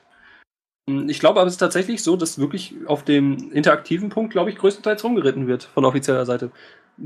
[0.90, 4.50] Hm, Ich glaube aber, es ist tatsächlich so, dass wirklich auf dem interaktiven Punkt, glaube
[4.50, 6.52] ich, größtenteils rumgeritten wird von offizieller Seite.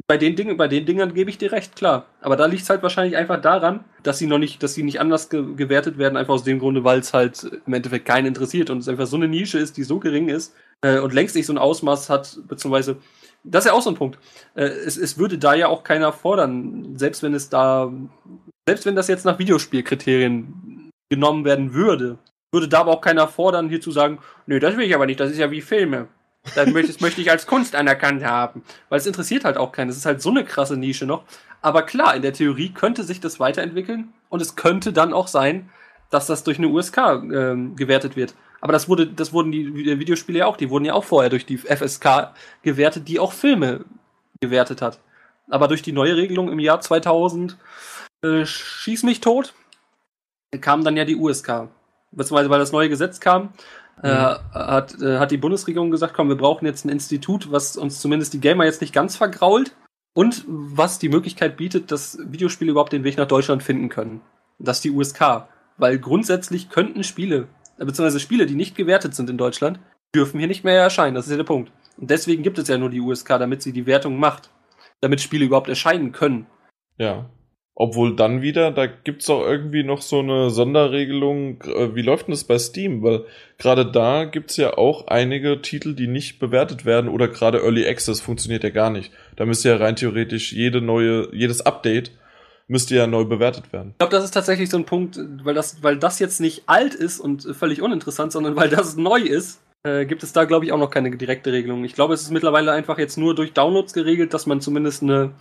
[0.08, 2.08] Bei den Dingen, bei den Dingern gebe ich dir recht, klar.
[2.22, 5.00] Aber da liegt es halt wahrscheinlich einfach daran, dass sie noch nicht, dass sie nicht
[5.00, 8.70] anders ge gewertet werden, einfach aus dem Grunde, weil es halt im Endeffekt keinen interessiert
[8.70, 11.46] und es einfach so eine Nische ist, die so gering ist äh, und längst nicht
[11.46, 12.98] so ein Ausmaß hat, beziehungsweise
[13.44, 14.20] das ist ja auch so ein Punkt.
[14.56, 17.92] Äh, es, es würde da ja auch keiner fordern, selbst wenn es da,
[18.68, 22.18] selbst wenn das jetzt nach Videospielkriterien genommen werden würde,
[22.52, 25.20] würde da aber auch keiner fordern, hier zu sagen, nö, das will ich aber nicht,
[25.20, 26.08] das ist ja wie Filme.
[26.56, 28.64] Das möchte, das möchte ich als Kunst anerkannt haben.
[28.90, 29.90] Weil es interessiert halt auch keinen.
[29.90, 31.24] Es ist halt so eine krasse Nische noch.
[31.62, 35.70] Aber klar, in der Theorie könnte sich das weiterentwickeln und es könnte dann auch sein,
[36.10, 38.36] dass das durch eine USK ähm, gewertet wird.
[38.62, 41.30] Aber das wurde, das wurden die Vi- Videospiele ja auch, die wurden ja auch vorher
[41.30, 43.86] durch die FSK gewertet, die auch Filme
[44.40, 45.00] gewertet hat.
[45.50, 47.58] Aber durch die neue Regelung im Jahr 2000
[48.24, 49.54] äh, schieß mich tot,
[50.62, 51.68] kam dann ja die USK.
[52.12, 53.54] Beziehungsweise weil das neue Gesetz kam,
[54.04, 58.00] äh, hat, äh, hat die Bundesregierung gesagt, komm, wir brauchen jetzt ein Institut, was uns
[58.00, 59.76] zumindest die Gamer jetzt nicht ganz vergrault
[60.14, 64.22] und was die Möglichkeit bietet, dass Videospiele überhaupt den Weg nach Deutschland finden können.
[64.60, 65.48] Das ist die USK.
[65.78, 69.80] Weil grundsätzlich könnten Spiele, äh, beziehungsweise Spiele, die nicht gewertet sind in Deutschland,
[70.16, 71.16] dürfen hier nicht mehr erscheinen.
[71.16, 71.72] Das ist ja der Punkt.
[71.98, 74.50] Und deswegen gibt es ja nur die USK, damit sie die Wertung macht.
[75.02, 76.48] Damit Spiele überhaupt erscheinen können.
[76.98, 77.30] Ja.
[77.80, 81.62] Obwohl dann wieder, da gibt's auch irgendwie noch so eine Sonderregelung.
[81.62, 83.04] äh, Wie läuft denn das bei Steam?
[83.04, 83.26] Weil
[83.60, 88.20] gerade da gibt's ja auch einige Titel, die nicht bewertet werden oder gerade Early Access
[88.20, 89.12] funktioniert ja gar nicht.
[89.36, 92.10] Da müsste ja rein theoretisch jede neue, jedes Update
[92.68, 93.92] müsste ja neu bewertet werden.
[93.92, 96.96] Ich glaube, das ist tatsächlich so ein Punkt, weil das, weil das jetzt nicht alt
[96.96, 100.72] ist und völlig uninteressant, sondern weil das neu ist, äh, gibt es da, glaube ich,
[100.72, 101.86] auch noch keine direkte Regelung.
[101.86, 105.34] Ich glaube, es ist mittlerweile einfach jetzt nur durch Downloads geregelt, dass man zumindest eine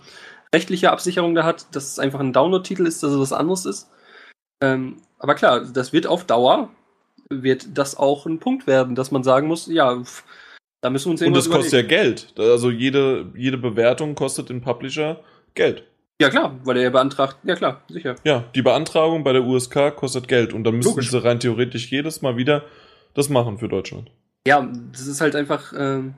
[0.53, 3.89] rechtliche Absicherung da hat, dass es einfach ein Download-Titel ist, dass es was anderes ist.
[4.61, 6.69] Ähm, aber klar, das wird auf Dauer,
[7.29, 10.01] wird das auch ein Punkt werden, dass man sagen muss, ja,
[10.81, 11.81] da müssen wir uns Und das kostet ja.
[11.87, 12.33] Geld.
[12.37, 15.21] Also jede, jede Bewertung kostet den Publisher
[15.53, 15.83] Geld.
[16.19, 18.15] Ja klar, weil er beantragt, ja klar, sicher.
[18.23, 21.11] Ja, die Beantragung bei der USK kostet Geld und dann müssen Logisch.
[21.11, 22.63] sie rein theoretisch jedes Mal wieder
[23.13, 24.09] das machen für Deutschland.
[24.47, 25.73] Ja, das ist halt einfach.
[25.77, 26.15] Ähm,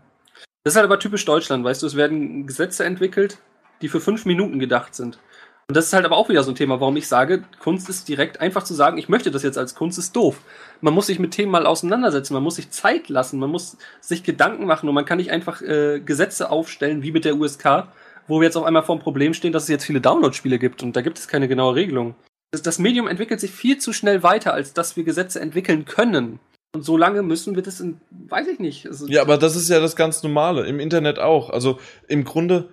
[0.64, 3.40] das ist halt aber typisch Deutschland, weißt du, es werden Gesetze entwickelt,
[3.82, 5.20] die für fünf Minuten gedacht sind.
[5.68, 8.10] Und das ist halt aber auch wieder so ein Thema, warum ich sage, Kunst ist
[8.10, 10.42] direkt einfach zu sagen, ich möchte das jetzt als Kunst, ist doof.
[10.82, 14.24] Man muss sich mit Themen mal auseinandersetzen, man muss sich Zeit lassen, man muss sich
[14.24, 17.84] Gedanken machen und man kann nicht einfach äh, Gesetze aufstellen, wie mit der USK,
[18.28, 20.82] wo wir jetzt auf einmal vor dem Problem stehen, dass es jetzt viele Download-Spiele gibt
[20.82, 22.16] und da gibt es keine genaue Regelung.
[22.50, 26.40] Das, das Medium entwickelt sich viel zu schnell weiter, als dass wir Gesetze entwickeln können.
[26.74, 28.88] Und so lange müssen wir das in, weiß ich nicht.
[28.88, 31.50] Also, ja, aber das ist ja das ganz Normale, im Internet auch.
[31.50, 32.70] Also im Grunde,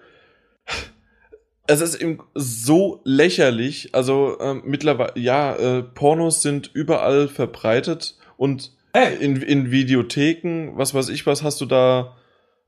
[1.66, 2.04] es ist
[2.34, 3.94] so lächerlich.
[3.94, 9.16] Also äh, mittlerweile, ja, äh, Pornos sind überall verbreitet und hey.
[9.20, 12.16] in, in Videotheken, was weiß ich, was hast du da?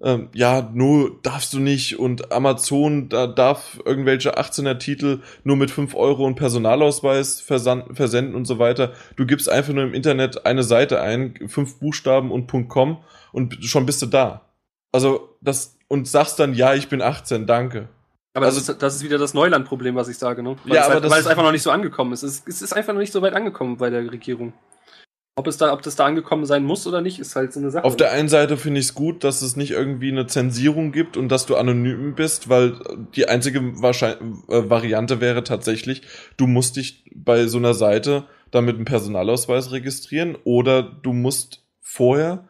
[0.00, 5.72] Ähm, ja, nur darfst du nicht und Amazon da darf irgendwelche 18er Titel nur mit
[5.72, 8.92] 5 Euro und Personalausweis versenden und so weiter.
[9.16, 12.98] Du gibst einfach nur im Internet eine Seite ein, fünf Buchstaben und .com
[13.32, 14.52] und schon bist du da.
[14.92, 17.88] Also das und sagst dann, ja, ich bin 18, danke.
[18.38, 20.56] Aber also, das, ist, das ist wieder das Neuland-Problem, was ich sage, ne?
[20.64, 22.22] Weil, ja, es, halt, weil es einfach noch nicht so angekommen ist.
[22.22, 24.52] Es, es ist einfach noch nicht so weit angekommen bei der Regierung.
[25.36, 27.70] Ob, es da, ob das da angekommen sein muss oder nicht, ist halt so eine
[27.70, 27.84] Sache.
[27.84, 31.16] Auf der einen Seite finde ich es gut, dass es nicht irgendwie eine Zensierung gibt
[31.16, 32.74] und dass du anonym bist, weil
[33.14, 36.02] die einzige Wahrscheinlich äh, Variante wäre tatsächlich,
[36.36, 41.64] du musst dich bei so einer Seite dann mit einem Personalausweis registrieren oder du musst
[41.80, 42.47] vorher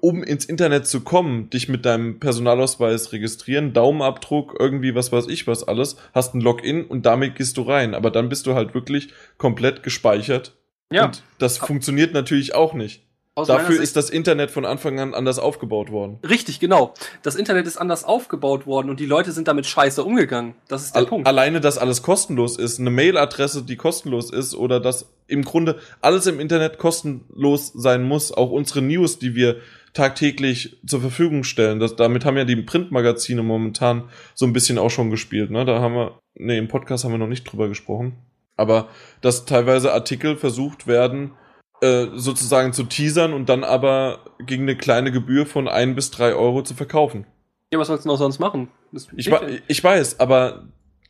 [0.00, 5.46] um ins Internet zu kommen, dich mit deinem Personalausweis registrieren, Daumenabdruck, irgendwie was weiß ich
[5.46, 7.94] was alles, hast ein Login und damit gehst du rein.
[7.94, 10.56] Aber dann bist du halt wirklich komplett gespeichert.
[10.92, 11.06] Ja.
[11.06, 13.02] Und das funktioniert natürlich auch nicht.
[13.34, 16.18] Aus Dafür ist das Internet von Anfang an anders aufgebaut worden.
[16.28, 16.92] Richtig, genau.
[17.22, 20.54] Das Internet ist anders aufgebaut worden und die Leute sind damit scheiße umgegangen.
[20.68, 21.26] Das ist der All, Punkt.
[21.26, 26.26] Alleine, dass alles kostenlos ist, eine Mailadresse, die kostenlos ist oder dass im Grunde alles
[26.26, 29.60] im Internet kostenlos sein muss, auch unsere News, die wir
[29.94, 31.80] tagtäglich zur Verfügung stellen.
[31.80, 35.50] Das, damit haben ja die Printmagazine momentan so ein bisschen auch schon gespielt.
[35.50, 35.64] Ne?
[35.64, 38.18] Da haben wir, nee, im Podcast haben wir noch nicht drüber gesprochen.
[38.56, 38.88] Aber
[39.22, 41.32] dass teilweise Artikel versucht werden,
[41.82, 46.34] äh, sozusagen zu teasern und dann aber gegen eine kleine Gebühr von ein bis drei
[46.34, 47.26] Euro zu verkaufen.
[47.72, 48.68] Ja, was sollst du noch sonst machen?
[49.16, 49.30] Ich,
[49.66, 50.64] ich, weiß, aber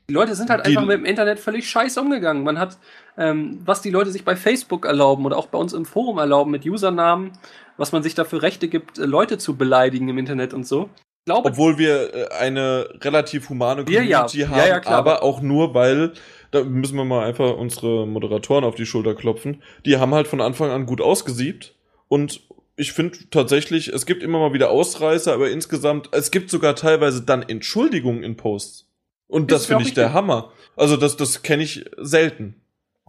[0.09, 2.43] die Leute sind halt einfach mit dem Internet völlig scheiße umgegangen.
[2.43, 2.79] Man hat,
[3.19, 6.51] ähm, was die Leute sich bei Facebook erlauben oder auch bei uns im Forum erlauben
[6.51, 7.33] mit Usernamen,
[7.77, 10.89] was man sich da für Rechte gibt, äh, Leute zu beleidigen im Internet und so.
[11.25, 15.41] Glaube, Obwohl wir äh, eine relativ humane Community ja, haben, ja, ja, klar, aber auch
[15.41, 16.15] nur, weil,
[16.53, 20.41] da müssen wir mal einfach unsere Moderatoren auf die Schulter klopfen, die haben halt von
[20.41, 21.75] Anfang an gut ausgesiebt
[22.09, 22.43] und
[22.77, 27.23] ich finde tatsächlich, es gibt immer mal wieder Ausreißer, aber insgesamt, es gibt sogar teilweise
[27.23, 28.89] dann Entschuldigungen in Posts.
[29.29, 30.53] Und das finde ich der Hammer.
[30.77, 32.55] Also das, das kenne ich selten.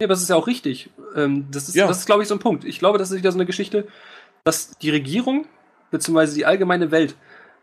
[0.00, 0.90] Ja, aber das ist ja auch richtig.
[1.14, 1.86] Ähm, das ist, ja.
[1.86, 2.64] das ist glaube ich, so ein Punkt.
[2.64, 3.86] Ich glaube, das ist wieder so eine Geschichte,
[4.42, 5.46] dass die Regierung,
[5.90, 7.14] beziehungsweise die allgemeine Welt,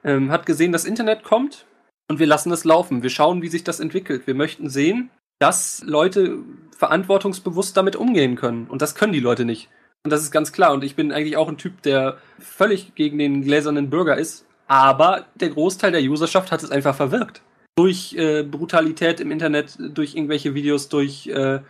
[0.03, 1.65] ähm, hat gesehen, das Internet kommt
[2.07, 3.03] und wir lassen es laufen.
[3.03, 4.27] Wir schauen, wie sich das entwickelt.
[4.27, 5.09] Wir möchten sehen,
[5.42, 6.38] dass Leute
[6.78, 8.68] verantwortungsbewusst damit umgehen können.
[8.68, 9.70] Und das können die Leute nicht.
[10.04, 10.72] Und das ist ganz klar.
[10.72, 14.46] Und ich bin eigentlich auch ein Typ, der völlig gegen den gläsernen Bürger ist.
[14.68, 17.42] Aber der Großteil der Userschaft hat es einfach verwirkt
[17.76, 21.62] durch äh, Brutalität im Internet, durch irgendwelche Videos, durch äh,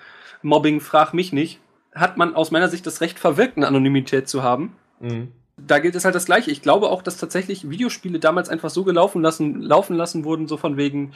[0.42, 1.60] Mobbing, frag mich nicht,
[1.94, 4.76] hat man aus meiner Sicht das Recht verwirkt, eine Anonymität zu haben.
[5.00, 5.30] Mhm.
[5.58, 6.50] Da gilt es halt das Gleiche.
[6.50, 10.58] Ich glaube auch, dass tatsächlich Videospiele damals einfach so gelaufen lassen, laufen lassen wurden, so
[10.58, 11.14] von wegen,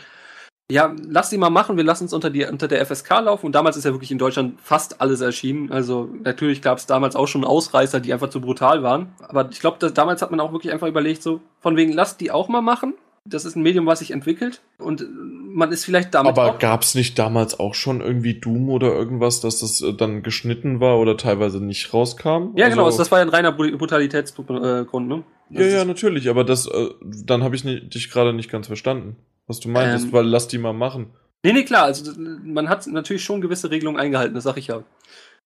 [0.72, 3.46] ja, lass sie mal machen, wir lassen es unter, die, unter der FSK laufen.
[3.46, 5.72] Und damals ist ja wirklich in Deutschland fast alles erschienen.
[5.72, 9.14] Also natürlich gab es damals auch schon Ausreißer, die einfach zu brutal waren.
[9.20, 12.32] Aber ich glaube, damals hat man auch wirklich einfach überlegt, so von wegen, lass die
[12.32, 12.96] auch mal machen
[13.28, 16.38] das ist ein Medium, was sich entwickelt und man ist vielleicht damit.
[16.38, 20.22] Aber gab es nicht damals auch schon irgendwie Doom oder irgendwas, dass das äh, dann
[20.22, 22.28] geschnitten war oder teilweise nicht rauskam?
[22.56, 25.24] Ja, genau, also, genau, das war ja ein reiner Brutalitätsgrund, ne?
[25.50, 29.16] Das ja, ja, natürlich, aber das, äh, dann habe ich dich gerade nicht ganz verstanden,
[29.48, 31.08] was du meintest, ähm, weil lass die mal machen.
[31.44, 34.84] Nee, nee, klar, also man hat natürlich schon gewisse Regelungen eingehalten, das sag ich ja.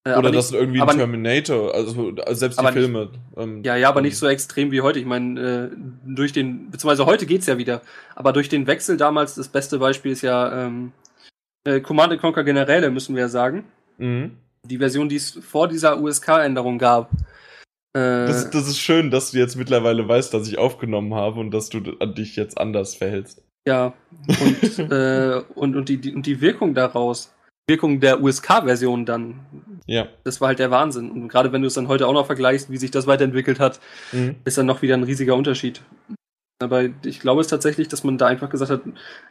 [0.06, 3.00] Äh, Oder das nicht, irgendwie ein Terminator, also, also selbst die Filme.
[3.06, 5.00] Nicht, ähm, ja, ja, aber nicht so extrem wie heute.
[5.00, 7.82] Ich meine, äh, durch den, beziehungsweise heute geht's ja wieder,
[8.16, 10.94] aber durch den Wechsel damals, das beste Beispiel ist ja ähm,
[11.66, 13.66] äh, Command Conquer Generäle, müssen wir ja sagen.
[13.98, 14.38] Mhm.
[14.64, 17.12] Die Version, die es vor dieser USK-Änderung gab.
[17.94, 21.52] Äh, das, das ist schön, dass du jetzt mittlerweile weißt, dass ich aufgenommen habe und
[21.52, 23.44] dass du dich jetzt anders verhältst.
[23.68, 23.94] Ja,
[24.28, 27.34] und, äh, und, und, die, die, und die Wirkung daraus
[27.70, 29.40] Wirkung der USK-Version dann.
[29.86, 30.08] Ja.
[30.26, 31.10] Das war halt der Wahnsinn.
[31.12, 33.80] Und gerade wenn du es dann heute auch noch vergleichst, wie sich das weiterentwickelt hat,
[34.12, 34.36] mhm.
[34.44, 35.82] ist dann noch wieder ein riesiger Unterschied.
[36.62, 38.82] Aber ich glaube es tatsächlich, dass man da einfach gesagt hat,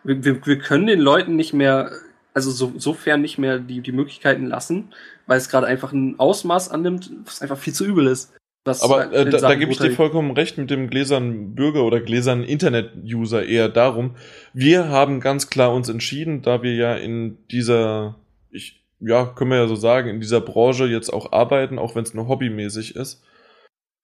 [0.03, 1.91] wir, wir, wir können den Leuten nicht mehr,
[2.33, 4.95] also so, sofern nicht mehr die, die Möglichkeiten lassen,
[5.27, 8.33] weil es gerade einfach ein Ausmaß annimmt, was einfach viel zu übel ist.
[8.69, 12.01] Was Aber äh, da, da gebe ich dir vollkommen recht mit dem gläsernen Bürger oder
[12.01, 14.15] gläsernen Internet-User eher darum.
[14.53, 18.17] Wir haben ganz klar uns entschieden, da wir ja in dieser,
[18.51, 22.05] ich, ja, können wir ja so sagen, in dieser Branche jetzt auch arbeiten, auch wenn
[22.05, 23.25] es nur hobbymäßig ist,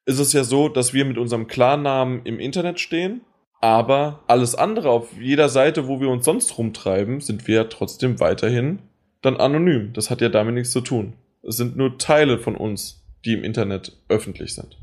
[0.07, 3.21] ist es ja so, dass wir mit unserem Klarnamen im Internet stehen,
[3.61, 8.21] aber alles andere auf jeder Seite, wo wir uns sonst rumtreiben, sind wir ja trotzdem
[8.21, 8.81] weiterhin
[9.23, 9.93] dann anonym.
[9.95, 11.15] Das hat ja damit nichts zu tun.
[11.43, 14.79] Es sind nur Teile von uns, die im Internet öffentlich sind.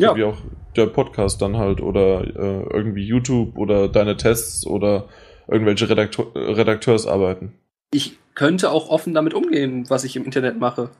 [0.00, 0.10] Ja.
[0.10, 0.38] So wie auch
[0.76, 5.08] der Podcast dann halt oder äh, irgendwie YouTube oder deine Tests oder
[5.48, 7.54] irgendwelche Redakteur Redakteursarbeiten.
[7.92, 10.90] Ich könnte auch offen damit umgehen, was ich im Internet mache.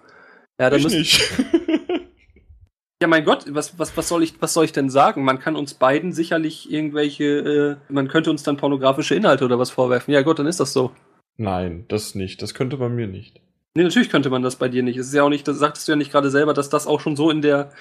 [0.61, 1.21] Ja, ich nicht.
[3.01, 5.23] ja mein Gott, was, was, was, soll ich, was soll ich denn sagen?
[5.23, 9.71] Man kann uns beiden sicherlich irgendwelche, äh, man könnte uns dann pornografische Inhalte oder was
[9.71, 10.13] vorwerfen.
[10.13, 10.91] Ja gut, dann ist das so.
[11.37, 12.43] Nein, das nicht.
[12.43, 13.41] Das könnte bei mir nicht.
[13.75, 14.97] Nee, natürlich könnte man das bei dir nicht.
[14.97, 17.01] Es ist ja auch nicht, das sagtest du ja nicht gerade selber, dass das auch
[17.01, 17.73] schon so in der,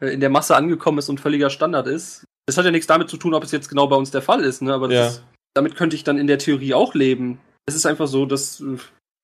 [0.00, 2.24] äh, in der Masse angekommen ist und völliger Standard ist.
[2.46, 4.42] Das hat ja nichts damit zu tun, ob es jetzt genau bei uns der Fall
[4.42, 4.72] ist, ne?
[4.72, 5.08] Aber Ja.
[5.08, 5.22] ist,
[5.54, 7.38] damit könnte ich dann in der Theorie auch leben.
[7.66, 8.78] Es ist einfach so, dass äh,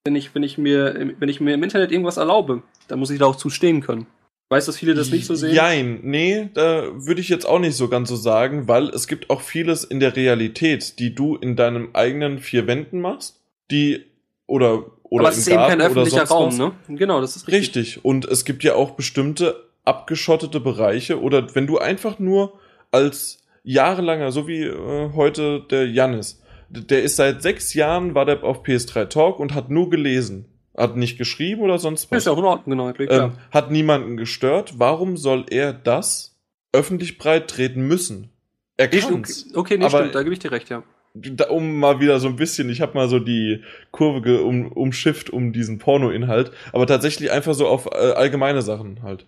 [0.05, 3.19] wenn ich, wenn ich mir, wenn ich mir im Internet irgendwas erlaube, dann muss ich
[3.19, 4.07] da auch zu stehen können.
[4.51, 5.55] Ich weiß, dass viele das nicht so sehen.
[5.55, 9.29] Jein, nee, da würde ich jetzt auch nicht so ganz so sagen, weil es gibt
[9.29, 14.07] auch vieles in der Realität, die du in deinem eigenen vier Wänden machst, die
[14.49, 16.59] oder oder aber es im ist eben kein öffentlicher sonst Raum, was.
[16.89, 16.97] ne?
[16.99, 17.77] Genau, das ist richtig.
[17.77, 18.05] Richtig.
[18.05, 22.59] Und es gibt ja auch bestimmte abgeschottete Bereiche oder wenn du einfach nur
[22.91, 28.43] als jahrelanger, so wie äh, heute der Jannis, der ist seit sechs Jahren, war der
[28.45, 30.47] auf PS3 Talk und hat nur gelesen.
[30.77, 32.19] Hat nicht geschrieben oder sonst was.
[32.19, 33.25] Ist ja auch in Ordnung, genau, klar.
[33.27, 34.75] ähm, hat niemanden gestört.
[34.79, 36.37] Warum soll er das
[36.73, 38.31] öffentlich breit treten müssen?
[38.77, 39.47] Er Nee, kann's.
[39.49, 40.83] okay, okay, nee, aber- stimmt, da gebe ich dir recht, ja.
[41.49, 45.53] Um mal wieder so ein bisschen, ich habe mal so die Kurve um, umschifft um
[45.53, 49.27] diesen Porno-Inhalt, aber tatsächlich einfach so auf äh, allgemeine Sachen halt.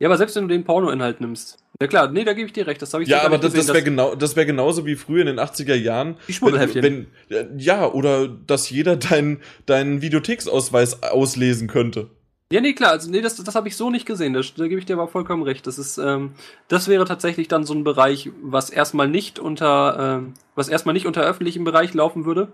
[0.00, 1.58] Ja, aber selbst wenn du den Porno-Inhalt nimmst.
[1.80, 3.60] Ja klar, nee, da gebe ich dir recht, das habe ich Ja, aber das, das
[3.60, 6.16] gesehen, wäre genau, das wäre genauso wie früher in den 80er Jahren.
[6.28, 6.82] Die Schmuddelheftchen.
[6.82, 12.10] Wenn, wenn, ja, oder dass jeder deinen deinen Videotheksausweis auslesen könnte.
[12.50, 14.32] Ja, nee, klar, also nee, das, das habe ich so nicht gesehen.
[14.32, 15.66] Das, da gebe ich dir aber vollkommen recht.
[15.66, 16.32] Das ist, ähm,
[16.68, 21.06] das wäre tatsächlich dann so ein Bereich, was erstmal nicht unter, ähm, was erstmal nicht
[21.06, 22.52] unter öffentlichem Bereich laufen würde.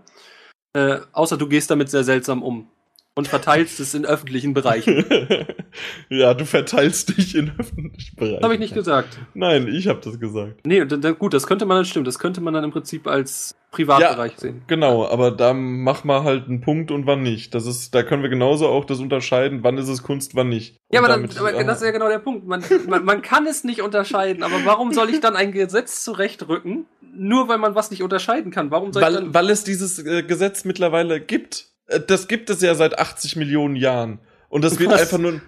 [0.75, 2.69] Äh, außer du gehst damit sehr seltsam um
[3.17, 5.05] und verteilst es in öffentlichen Bereichen.
[6.09, 8.37] ja, du verteilst dich in öffentlichen Bereichen.
[8.37, 9.19] Das habe ich nicht gesagt.
[9.35, 10.61] Nein, ich habe das gesagt.
[10.67, 12.07] Nee, und dann, gut, das könnte man dann stimmt.
[12.07, 14.63] Das könnte man dann im Prinzip als Privatbereich sehen.
[14.67, 17.55] Genau, aber da mach mal halt einen Punkt und wann nicht.
[17.55, 20.77] Das ist, da können wir genauso auch das unterscheiden, wann ist es Kunst, wann nicht.
[20.91, 22.47] Ja, Und aber, dann, aber das ist ja genau der Punkt.
[22.47, 26.87] Man, man, man kann es nicht unterscheiden, aber warum soll ich dann ein Gesetz zurechtrücken,
[27.17, 28.71] nur weil man was nicht unterscheiden kann?
[28.71, 29.35] Warum soll ich weil, dann.
[29.35, 31.74] weil es dieses äh, Gesetz mittlerweile gibt.
[31.87, 34.19] Äh, Das gibt es ja seit 80 Millionen Jahren.
[34.49, 35.01] Und das wird Was?
[35.01, 35.41] einfach nur.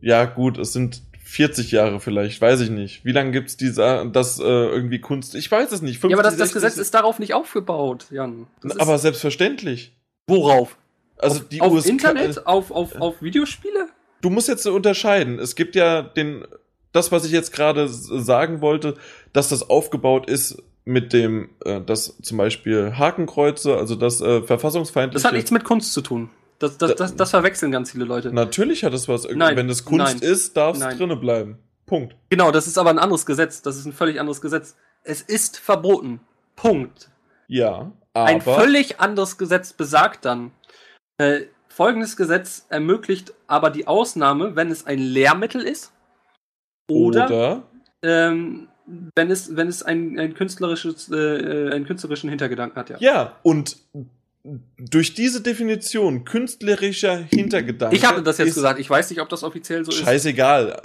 [0.00, 3.04] Ja, gut, es sind 40 Jahre vielleicht, weiß ich nicht.
[3.04, 5.34] Wie lange gibt's dieser, das äh, irgendwie Kunst?
[5.34, 5.98] Ich weiß es nicht.
[5.98, 8.46] 50, ja, aber das, das 60, Gesetz ist darauf nicht aufgebaut, Jan.
[8.62, 9.94] Das aber selbstverständlich.
[10.26, 10.76] worauf?
[11.18, 12.46] Also auf, die auf USK Internet?
[12.46, 13.88] Auf, auf, auf Videospiele?
[14.20, 15.38] du musst jetzt unterscheiden.
[15.38, 16.44] Es gibt ja den,
[16.92, 18.94] das, was ich jetzt gerade sagen wollte,
[19.32, 25.22] dass das aufgebaut ist mit dem, äh, dass zum Beispiel Hakenkreuze, also das äh, verfassungsfeindliche.
[25.22, 26.30] Das hat nichts mit Kunst zu tun.
[26.58, 28.32] Das, das, das, das verwechseln ganz viele Leute.
[28.32, 29.28] Natürlich hat es was.
[29.30, 31.58] Nein, Wenn es Kunst nein, ist, darf es drinne bleiben.
[31.84, 32.16] Punkt.
[32.30, 33.60] Genau, das ist aber ein anderes Gesetz.
[33.60, 34.76] Das ist ein völlig anderes Gesetz.
[35.04, 36.20] Es ist verboten.
[36.56, 37.10] Punkt.
[37.46, 40.52] Ja, Ein aber völlig anderes Gesetz besagt dann,
[41.18, 45.92] äh, folgendes Gesetz ermöglicht aber die Ausnahme, wenn es ein Lehrmittel ist
[46.90, 47.62] oder, oder
[48.02, 48.67] Ähm,
[49.14, 52.96] wenn es, wenn es ein, ein künstlerisches, äh, einen künstlerischen Hintergedanken hat, ja.
[53.00, 53.76] ja, und
[54.78, 57.94] durch diese Definition künstlerischer Hintergedanke.
[57.94, 58.80] Ich hatte das jetzt gesagt.
[58.80, 59.98] Ich weiß nicht, ob das offiziell so ist.
[59.98, 60.80] Scheißegal.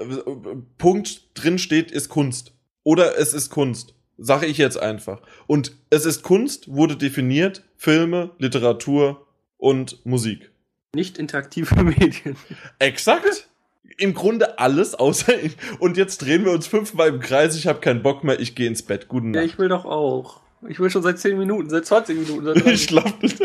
[0.78, 2.52] Punkt drin steht, ist Kunst.
[2.84, 3.94] Oder es ist Kunst.
[4.18, 5.22] Sage ich jetzt einfach.
[5.48, 9.26] Und es ist Kunst wurde definiert Filme, Literatur
[9.58, 10.52] und Musik.
[10.96, 12.36] Nicht interaktive Medien.
[12.80, 13.48] Exakt.
[13.98, 15.56] Im Grunde alles, außer ich.
[15.80, 17.56] Und jetzt drehen wir uns fünfmal im Kreis.
[17.58, 18.40] Ich habe keinen Bock mehr.
[18.40, 19.08] Ich gehe ins Bett.
[19.08, 19.52] Guten Ja, Nacht.
[19.54, 20.42] ich will doch auch.
[20.70, 22.46] Ich will schon seit 10 Minuten, seit 20 Minuten.
[22.46, 22.74] Seit 30.
[22.74, 23.42] Ich schlaf nicht.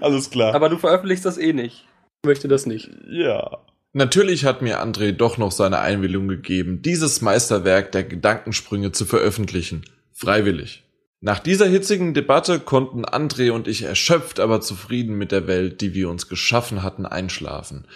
[0.00, 0.54] Alles klar.
[0.54, 1.86] aber du veröffentlichst das eh nicht.
[2.22, 2.90] Ich möchte das nicht.
[3.08, 3.58] ja.
[3.96, 9.84] Natürlich hat mir André doch noch seine Einwilligung gegeben, dieses Meisterwerk der Gedankensprünge zu veröffentlichen.
[10.12, 10.82] Freiwillig.
[11.20, 15.94] Nach dieser hitzigen Debatte konnten André und ich erschöpft, aber zufrieden mit der Welt, die
[15.94, 17.86] wir uns geschaffen hatten, einschlafen.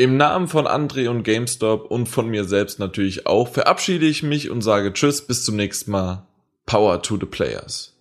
[0.00, 4.48] Im Namen von André und GameStop und von mir selbst natürlich auch verabschiede ich mich
[4.48, 6.24] und sage Tschüss, bis zum nächsten Mal.
[6.66, 7.96] Power to the Players.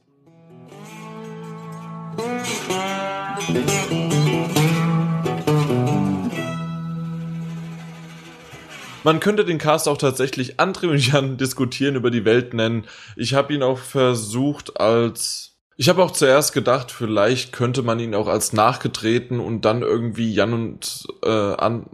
[9.03, 12.85] Man könnte den Cast auch tatsächlich André und Jan diskutieren über die Welt nennen.
[13.15, 18.15] Ich habe ihn auch versucht als ich habe auch zuerst gedacht, vielleicht könnte man ihn
[18.15, 21.89] auch als nachgetreten und dann irgendwie Jan und äh, an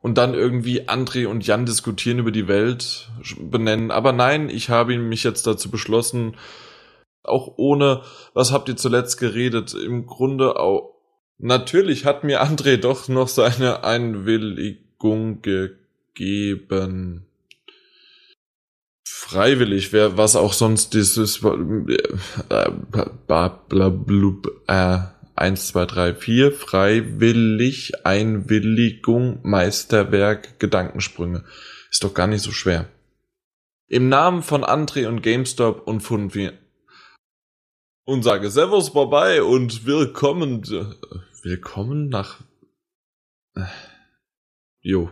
[0.00, 3.90] und dann irgendwie André und Jan diskutieren über die Welt benennen.
[3.90, 6.36] Aber nein, ich habe mich jetzt dazu beschlossen,
[7.24, 10.94] auch ohne, was habt ihr zuletzt geredet, im Grunde auch,
[11.38, 17.25] natürlich hat mir André doch noch seine Einwilligung gegeben.
[19.26, 22.70] Freiwillig, wer, was auch sonst dieses, äh,
[24.06, 24.98] blub, äh,
[25.34, 31.42] 1, 2, 3, 4, freiwillig, Einwilligung, Meisterwerk, Gedankensprünge.
[31.90, 32.88] Ist doch gar nicht so schwer.
[33.88, 36.52] Im Namen von André und GameStop und von wir
[38.04, 40.62] und sage Servus vorbei und willkommen,
[41.42, 42.38] willkommen nach,
[43.56, 43.64] äh,
[44.82, 45.10] jo.